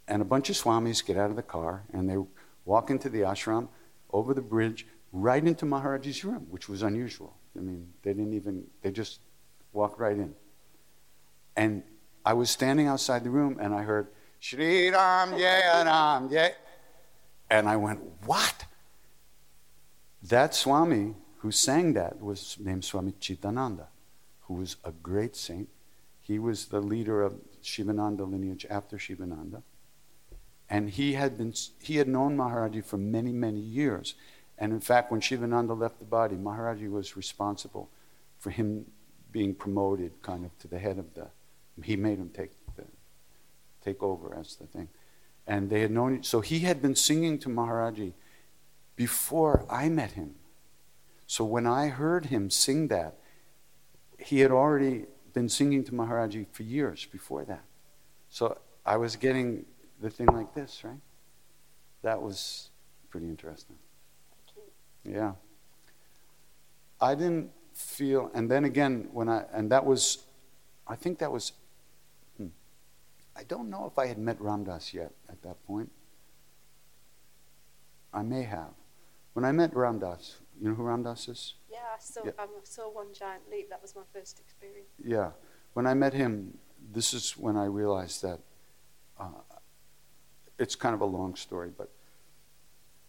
and 0.07 0.21
a 0.21 0.25
bunch 0.25 0.49
of 0.49 0.55
swamis 0.55 1.05
get 1.05 1.17
out 1.17 1.29
of 1.29 1.35
the 1.35 1.43
car 1.43 1.83
and 1.91 2.09
they 2.09 2.17
walk 2.63 2.89
into 2.89 3.09
the 3.09 3.21
ashram 3.21 3.67
over 4.11 4.33
the 4.33 4.41
bridge 4.41 4.85
right 5.11 5.45
into 5.45 5.65
Maharaji's 5.65 6.23
room, 6.23 6.47
which 6.49 6.69
was 6.69 6.81
unusual. 6.83 7.35
I 7.57 7.61
mean, 7.61 7.93
they 8.03 8.13
didn't 8.13 8.33
even, 8.33 8.65
they 8.81 8.91
just 8.91 9.21
walked 9.73 9.99
right 9.99 10.15
in. 10.15 10.33
And 11.55 11.83
I 12.25 12.33
was 12.33 12.49
standing 12.49 12.87
outside 12.87 13.23
the 13.23 13.29
room 13.29 13.57
and 13.59 13.73
I 13.73 13.83
heard, 13.83 14.07
Shri 14.39 14.91
Ram 14.91 15.31
Jaya 15.31 15.85
Ram 15.85 16.29
Jaya. 16.29 16.51
And 17.49 17.69
I 17.69 17.77
went, 17.77 18.01
What? 18.25 18.65
That 20.23 20.53
Swami 20.53 21.15
who 21.39 21.51
sang 21.51 21.93
that 21.93 22.21
was 22.21 22.57
named 22.59 22.83
Swami 22.83 23.13
Chidananda, 23.13 23.85
who 24.47 24.55
was 24.55 24.77
a 24.83 24.91
great 24.91 25.35
saint. 25.35 25.69
He 26.21 26.39
was 26.39 26.67
the 26.67 26.81
leader 26.81 27.21
of 27.21 27.35
Shivananda 27.61 28.23
lineage 28.23 28.65
after 28.69 28.97
Shivananda. 28.97 29.63
And 30.69 30.89
he 30.89 31.13
had, 31.13 31.37
been, 31.37 31.53
he 31.81 31.97
had 31.97 32.07
known 32.07 32.35
Maharaji 32.35 32.83
for 32.83 32.97
many, 32.97 33.31
many 33.31 33.59
years. 33.59 34.15
And 34.57 34.71
in 34.71 34.79
fact, 34.79 35.11
when 35.11 35.21
Shivananda 35.21 35.73
left 35.73 35.99
the 35.99 36.05
body, 36.05 36.35
Maharaji 36.35 36.89
was 36.89 37.15
responsible 37.15 37.89
for 38.39 38.49
him 38.49 38.85
being 39.31 39.53
promoted 39.53 40.11
kind 40.21 40.45
of 40.45 40.57
to 40.59 40.67
the 40.67 40.79
head 40.79 40.97
of 40.97 41.13
the 41.13 41.27
he 41.83 41.95
made 41.95 42.17
him 42.17 42.29
take 42.29 42.51
the, 42.75 42.85
take 43.83 44.01
over 44.01 44.35
as 44.35 44.55
the 44.55 44.65
thing. 44.65 44.87
And 45.47 45.69
they 45.69 45.81
had 45.81 45.91
known 45.91 46.23
so 46.23 46.41
he 46.41 46.59
had 46.59 46.81
been 46.81 46.95
singing 46.95 47.37
to 47.39 47.49
Maharaji 47.49 48.13
before 48.95 49.65
I 49.69 49.89
met 49.89 50.11
him. 50.11 50.35
So 51.27 51.43
when 51.43 51.67
I 51.67 51.87
heard 51.87 52.27
him 52.27 52.49
sing 52.49 52.87
that, 52.87 53.17
he 54.25 54.39
had 54.39 54.49
already 54.49 55.05
been 55.33 55.47
singing 55.47 55.83
to 55.83 55.91
Maharaji 55.91 56.47
for 56.51 56.63
years 56.63 57.05
before 57.05 57.45
that. 57.45 57.63
So 58.29 58.57
I 58.83 58.97
was 58.97 59.15
getting 59.15 59.65
the 60.01 60.09
thing 60.09 60.25
like 60.27 60.53
this, 60.55 60.81
right? 60.83 60.99
That 62.01 62.19
was 62.19 62.71
pretty 63.11 63.27
interesting. 63.27 63.75
Yeah. 65.03 65.33
I 66.99 67.13
didn't 67.13 67.51
feel, 67.75 68.31
and 68.33 68.49
then 68.49 68.65
again, 68.65 69.09
when 69.11 69.29
I, 69.29 69.43
and 69.53 69.71
that 69.71 69.85
was, 69.85 70.25
I 70.87 70.95
think 70.95 71.19
that 71.19 71.31
was 71.31 71.51
hmm. 72.37 72.47
I 73.35 73.43
don't 73.43 73.69
know 73.69 73.85
if 73.85 73.99
I 73.99 74.07
had 74.07 74.17
met 74.17 74.41
Ram 74.41 74.63
Dass 74.63 74.91
yet 74.91 75.11
at 75.29 75.43
that 75.43 75.63
point. 75.67 75.91
I 78.11 78.23
may 78.23 78.41
have. 78.41 78.73
When 79.33 79.45
I 79.45 79.51
met 79.51 79.75
Ram 79.75 79.99
Dass, 79.99 80.37
you 80.59 80.69
know 80.69 80.73
who 80.73 80.83
Ram 80.83 81.03
Dass 81.03 81.27
is? 81.27 81.53
I 81.95 81.99
saw, 81.99 82.21
yeah. 82.25 82.31
I 82.37 82.45
saw 82.63 82.89
One 82.91 83.13
Giant 83.13 83.43
Leap. 83.49 83.69
That 83.69 83.81
was 83.81 83.95
my 83.95 84.01
first 84.13 84.39
experience. 84.39 84.89
Yeah. 85.03 85.31
When 85.73 85.87
I 85.87 85.93
met 85.93 86.13
him, 86.13 86.57
this 86.91 87.13
is 87.13 87.31
when 87.37 87.55
I 87.55 87.65
realized 87.65 88.21
that 88.21 88.39
uh, 89.19 89.27
it's 90.59 90.75
kind 90.75 90.93
of 90.93 91.01
a 91.01 91.05
long 91.05 91.35
story, 91.35 91.71
but 91.75 91.89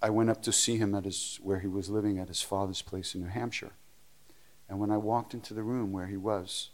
I 0.01 0.11
went 0.11 0.31
up 0.31 0.43
to 0.43 0.53
see 0.53 0.77
him 0.77 0.95
at 0.95 1.05
his, 1.05 1.41
where 1.43 1.59
he 1.59 1.67
was 1.67 1.89
living 1.89 2.19
at 2.19 2.29
his 2.29 2.43
father's 2.43 2.83
place 2.83 3.15
in 3.15 3.23
New 3.23 3.29
Hampshire. 3.29 3.73
And 4.69 4.79
when 4.79 4.91
I 4.91 4.99
walked 4.99 5.35
into 5.35 5.55
the 5.55 5.63
room 5.63 5.93
where 5.93 6.07
he 6.07 6.17
was, 6.17 6.71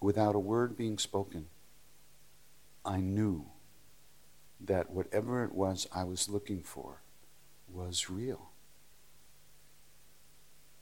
without 0.00 0.34
a 0.34 0.38
word 0.38 0.76
being 0.76 0.98
spoken, 0.98 1.46
I 2.84 2.98
knew 3.00 3.46
that 4.60 4.90
whatever 4.90 5.44
it 5.44 5.54
was 5.54 5.86
I 5.94 6.04
was 6.04 6.28
looking 6.28 6.62
for 6.62 7.02
was 7.68 8.10
real. 8.10 8.49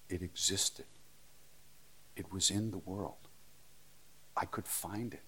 It 0.09 0.23
existed. 0.23 0.87
It 2.17 2.33
was 2.33 2.51
in 2.51 2.71
the 2.71 2.79
world. 2.79 3.29
I 4.37 4.45
could 4.45 4.67
find 4.67 5.13
it. 5.15 5.23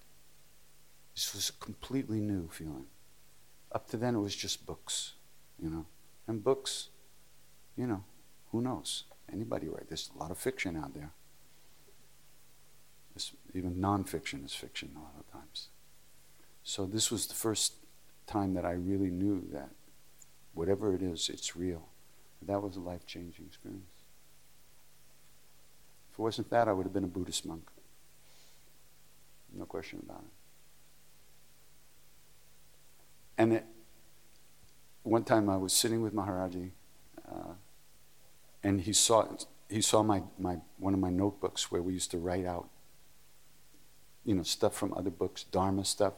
This 1.14 1.34
was 1.34 1.50
a 1.50 1.64
completely 1.64 2.20
new 2.20 2.48
feeling. 2.48 2.86
Up 3.72 3.88
to 3.90 3.96
then, 3.96 4.14
it 4.14 4.20
was 4.20 4.34
just 4.34 4.66
books, 4.66 5.14
you 5.62 5.68
know. 5.68 5.86
And 6.26 6.42
books, 6.42 6.88
you 7.76 7.86
know, 7.86 8.04
who 8.52 8.60
knows? 8.60 9.04
Anybody 9.32 9.68
write? 9.68 9.88
There's 9.88 10.10
a 10.14 10.18
lot 10.18 10.30
of 10.30 10.38
fiction 10.38 10.76
out 10.76 10.94
there. 10.94 11.12
This, 13.14 13.32
even 13.54 13.76
nonfiction 13.76 14.44
is 14.44 14.54
fiction 14.54 14.90
a 14.96 15.00
lot 15.00 15.14
of 15.18 15.30
times. 15.30 15.68
So 16.62 16.86
this 16.86 17.10
was 17.10 17.26
the 17.26 17.34
first 17.34 17.74
time 18.26 18.54
that 18.54 18.64
I 18.64 18.72
really 18.72 19.10
knew 19.10 19.44
that 19.52 19.70
whatever 20.54 20.94
it 20.94 21.02
is, 21.02 21.28
it's 21.28 21.56
real. 21.56 21.88
That 22.42 22.62
was 22.62 22.76
a 22.76 22.80
life 22.80 23.06
changing 23.06 23.46
experience. 23.46 23.99
It 26.20 26.22
wasn't 26.22 26.50
that, 26.50 26.68
I 26.68 26.74
would 26.74 26.84
have 26.84 26.92
been 26.92 27.04
a 27.04 27.06
Buddhist 27.06 27.46
monk. 27.46 27.70
No 29.54 29.64
question 29.64 30.00
about 30.04 30.20
it. 30.20 30.32
And 33.38 33.52
it, 33.54 33.64
one 35.02 35.24
time 35.24 35.48
I 35.48 35.56
was 35.56 35.72
sitting 35.72 36.02
with 36.02 36.14
Maharaji, 36.14 36.72
uh, 37.26 37.54
and 38.62 38.82
he 38.82 38.92
saw 38.92 39.28
he 39.70 39.80
saw 39.80 40.02
my, 40.02 40.22
my 40.38 40.58
one 40.78 40.92
of 40.92 41.00
my 41.00 41.08
notebooks 41.08 41.72
where 41.72 41.80
we 41.80 41.94
used 41.94 42.10
to 42.10 42.18
write 42.18 42.44
out, 42.44 42.68
you 44.22 44.34
know, 44.34 44.42
stuff 44.42 44.74
from 44.74 44.92
other 44.92 45.08
books, 45.08 45.44
Dharma 45.44 45.86
stuff 45.86 46.12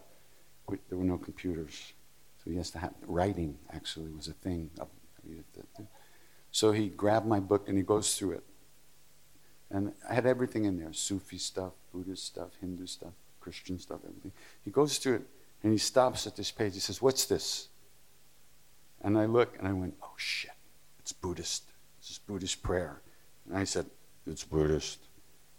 there 0.88 0.98
were 0.98 1.04
no 1.04 1.16
computers. 1.16 1.92
So 2.42 2.50
he 2.50 2.56
has 2.56 2.72
to 2.72 2.80
have 2.80 2.94
writing. 3.06 3.56
Actually, 3.72 4.10
was 4.10 4.26
a 4.26 4.32
thing. 4.32 4.68
So 6.50 6.72
he 6.72 6.88
grabbed 6.88 7.26
my 7.26 7.38
book 7.38 7.68
and 7.68 7.78
he 7.78 7.84
goes 7.84 8.16
through 8.16 8.32
it, 8.32 8.44
and 9.72 9.92
I 10.08 10.14
had 10.14 10.26
everything 10.26 10.64
in 10.64 10.78
there: 10.78 10.92
Sufi 10.92 11.38
stuff, 11.38 11.72
Buddhist 11.92 12.24
stuff, 12.26 12.50
Hindu 12.60 12.86
stuff, 12.86 13.12
Christian 13.40 13.78
stuff, 13.78 14.00
everything. 14.04 14.32
He 14.64 14.70
goes 14.70 14.98
through 14.98 15.16
it 15.16 15.22
and 15.62 15.72
he 15.72 15.78
stops 15.78 16.26
at 16.26 16.36
this 16.36 16.50
page. 16.50 16.74
He 16.74 16.80
says, 16.80 17.00
"What's 17.00 17.24
this?" 17.24 17.68
And 19.00 19.18
I 19.18 19.26
look 19.26 19.56
and 19.58 19.66
I 19.66 19.72
went, 19.72 19.94
"Oh 20.02 20.14
shit! 20.16 20.52
It's 21.00 21.12
Buddhist. 21.12 21.64
This 22.00 22.10
is 22.10 22.18
Buddhist 22.18 22.62
prayer." 22.62 23.00
And 23.48 23.56
I 23.56 23.64
said, 23.64 23.86
"It's 24.26 24.44
Buddhist." 24.44 24.98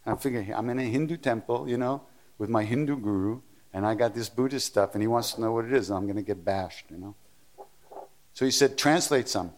And 0.05 0.16
I 0.16 0.18
figure 0.18 0.45
I'm 0.55 0.70
in 0.70 0.80
a 0.80 0.84
Hindu 0.84 1.18
temple, 1.18 1.68
you 1.68 1.78
know, 1.78 2.03
with 2.38 2.49
my 2.49 2.64
Hindu 2.64 2.97
guru, 2.97 3.41
and 3.74 3.86
I 3.86 3.95
got 3.95 4.14
this 4.14 4.30
Buddhist 4.30 4.68
stuff, 4.68 4.93
and 4.93 5.01
he 5.01 5.07
wants 5.07 5.34
to 5.34 5.41
know 5.41 5.51
what 5.51 5.66
it 5.66 5.74
is, 5.74 5.89
and 5.89 5.97
I'm 5.97 6.05
going 6.05 6.18
to 6.18 6.22
get 6.22 6.45
bashed, 6.45 6.86
you 6.91 6.97
know. 6.97 7.16
So 8.34 8.45
he 8.45 8.51
said, 8.51 8.78
"Translate 8.78 9.28
some." 9.28 9.53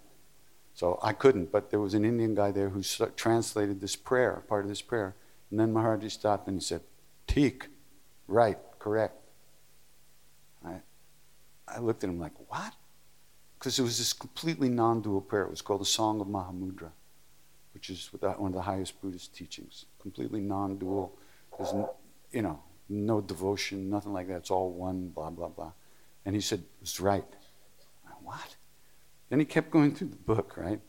So 0.76 1.00
I 1.02 1.14
couldn't, 1.14 1.54
but 1.54 1.72
there 1.72 1.80
was 1.80 1.94
an 1.94 2.04
Indian 2.04 2.36
guy 2.36 2.52
there 2.52 2.68
who 2.68 2.84
translated 3.16 3.80
this 3.80 3.96
prayer, 3.96 4.44
part 4.50 4.66
of 4.66 4.70
this 4.70 4.82
prayer. 4.82 5.16
And 5.50 5.58
then 5.58 5.74
Maharaji 5.74 6.12
stopped 6.12 6.48
and 6.50 6.58
he 6.58 6.62
said, 6.62 6.82
Teak, 7.28 7.70
right, 8.28 8.58
correct. 8.78 9.16
I, 10.66 10.82
I 11.66 11.80
looked 11.80 12.04
at 12.04 12.10
him 12.10 12.20
like, 12.20 12.34
what? 12.50 12.74
Because 13.58 13.80
it 13.80 13.84
was 13.84 13.98
this 13.98 14.12
completely 14.12 14.68
non 14.68 15.02
dual 15.02 15.22
prayer. 15.22 15.44
It 15.44 15.50
was 15.50 15.62
called 15.62 15.80
the 15.80 15.86
Song 15.86 16.20
of 16.20 16.28
Mahamudra, 16.28 16.92
which 17.74 17.90
is 17.90 18.10
one 18.12 18.52
of 18.52 18.54
the 18.54 18.62
highest 18.62 19.02
Buddhist 19.02 19.34
teachings. 19.34 19.86
Completely 20.02 20.42
non 20.42 20.78
dual. 20.78 21.18
There's, 21.58 21.74
you 22.34 22.42
know, 22.42 22.60
no 22.90 23.22
devotion, 23.22 23.90
nothing 23.90 24.12
like 24.12 24.28
that. 24.28 24.38
It's 24.38 24.52
all 24.52 24.72
one, 24.72 25.08
blah, 25.08 25.30
blah, 25.30 25.48
blah. 25.48 25.72
And 26.26 26.36
he 26.36 26.42
said, 26.42 26.64
it's 26.82 27.00
right. 27.00 27.24
I, 28.06 28.12
what? 28.22 28.58
Then 29.30 29.40
he 29.40 29.46
kept 29.46 29.72
going 29.72 29.96
through 29.96 30.10
the 30.10 30.16
book, 30.16 30.56
right? 30.58 30.80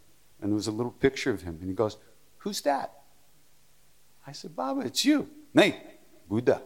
And 0.41 0.51
there 0.51 0.57
was 0.57 0.67
a 0.67 0.73
little 0.73 0.93
picture 0.93 1.31
of 1.31 1.43
him. 1.43 1.59
And 1.61 1.69
he 1.69 1.75
goes, 1.75 1.97
Who's 2.39 2.61
that? 2.63 2.93
I 4.27 4.33
said, 4.33 4.55
Baba, 4.55 4.81
it's 4.81 5.05
you. 5.05 5.29
Nay, 5.55 5.83
Buddha. 6.29 6.63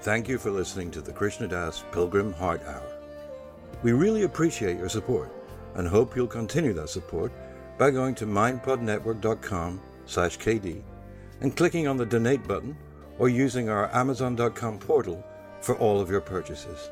Thank 0.00 0.28
you 0.28 0.38
for 0.38 0.52
listening 0.52 0.92
to 0.92 1.00
the 1.00 1.12
Krishna 1.12 1.48
Das 1.48 1.82
Pilgrim 1.90 2.32
Heart 2.32 2.62
Hour. 2.64 2.92
We 3.82 3.92
really 3.92 4.22
appreciate 4.22 4.78
your 4.78 4.88
support 4.88 5.32
and 5.74 5.86
hope 5.86 6.14
you'll 6.14 6.28
continue 6.28 6.72
that 6.74 6.88
support 6.88 7.32
by 7.76 7.90
going 7.90 8.14
to 8.16 8.26
mindpodnetwork.com 8.26 9.80
slash 10.06 10.38
KD 10.38 10.82
and 11.40 11.56
clicking 11.56 11.86
on 11.88 11.96
the 11.96 12.06
donate 12.06 12.46
button 12.46 12.76
or 13.18 13.28
using 13.28 13.68
our 13.68 13.92
amazon.com 13.94 14.78
portal 14.78 15.24
for 15.66 15.74
all 15.78 16.00
of 16.00 16.08
your 16.08 16.20
purchases. 16.20 16.90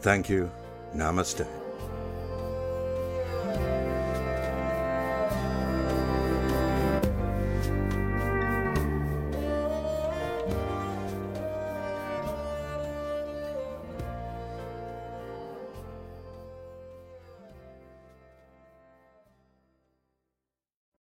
Thank 0.00 0.28
you. 0.28 0.50
Namaste. 0.92 1.61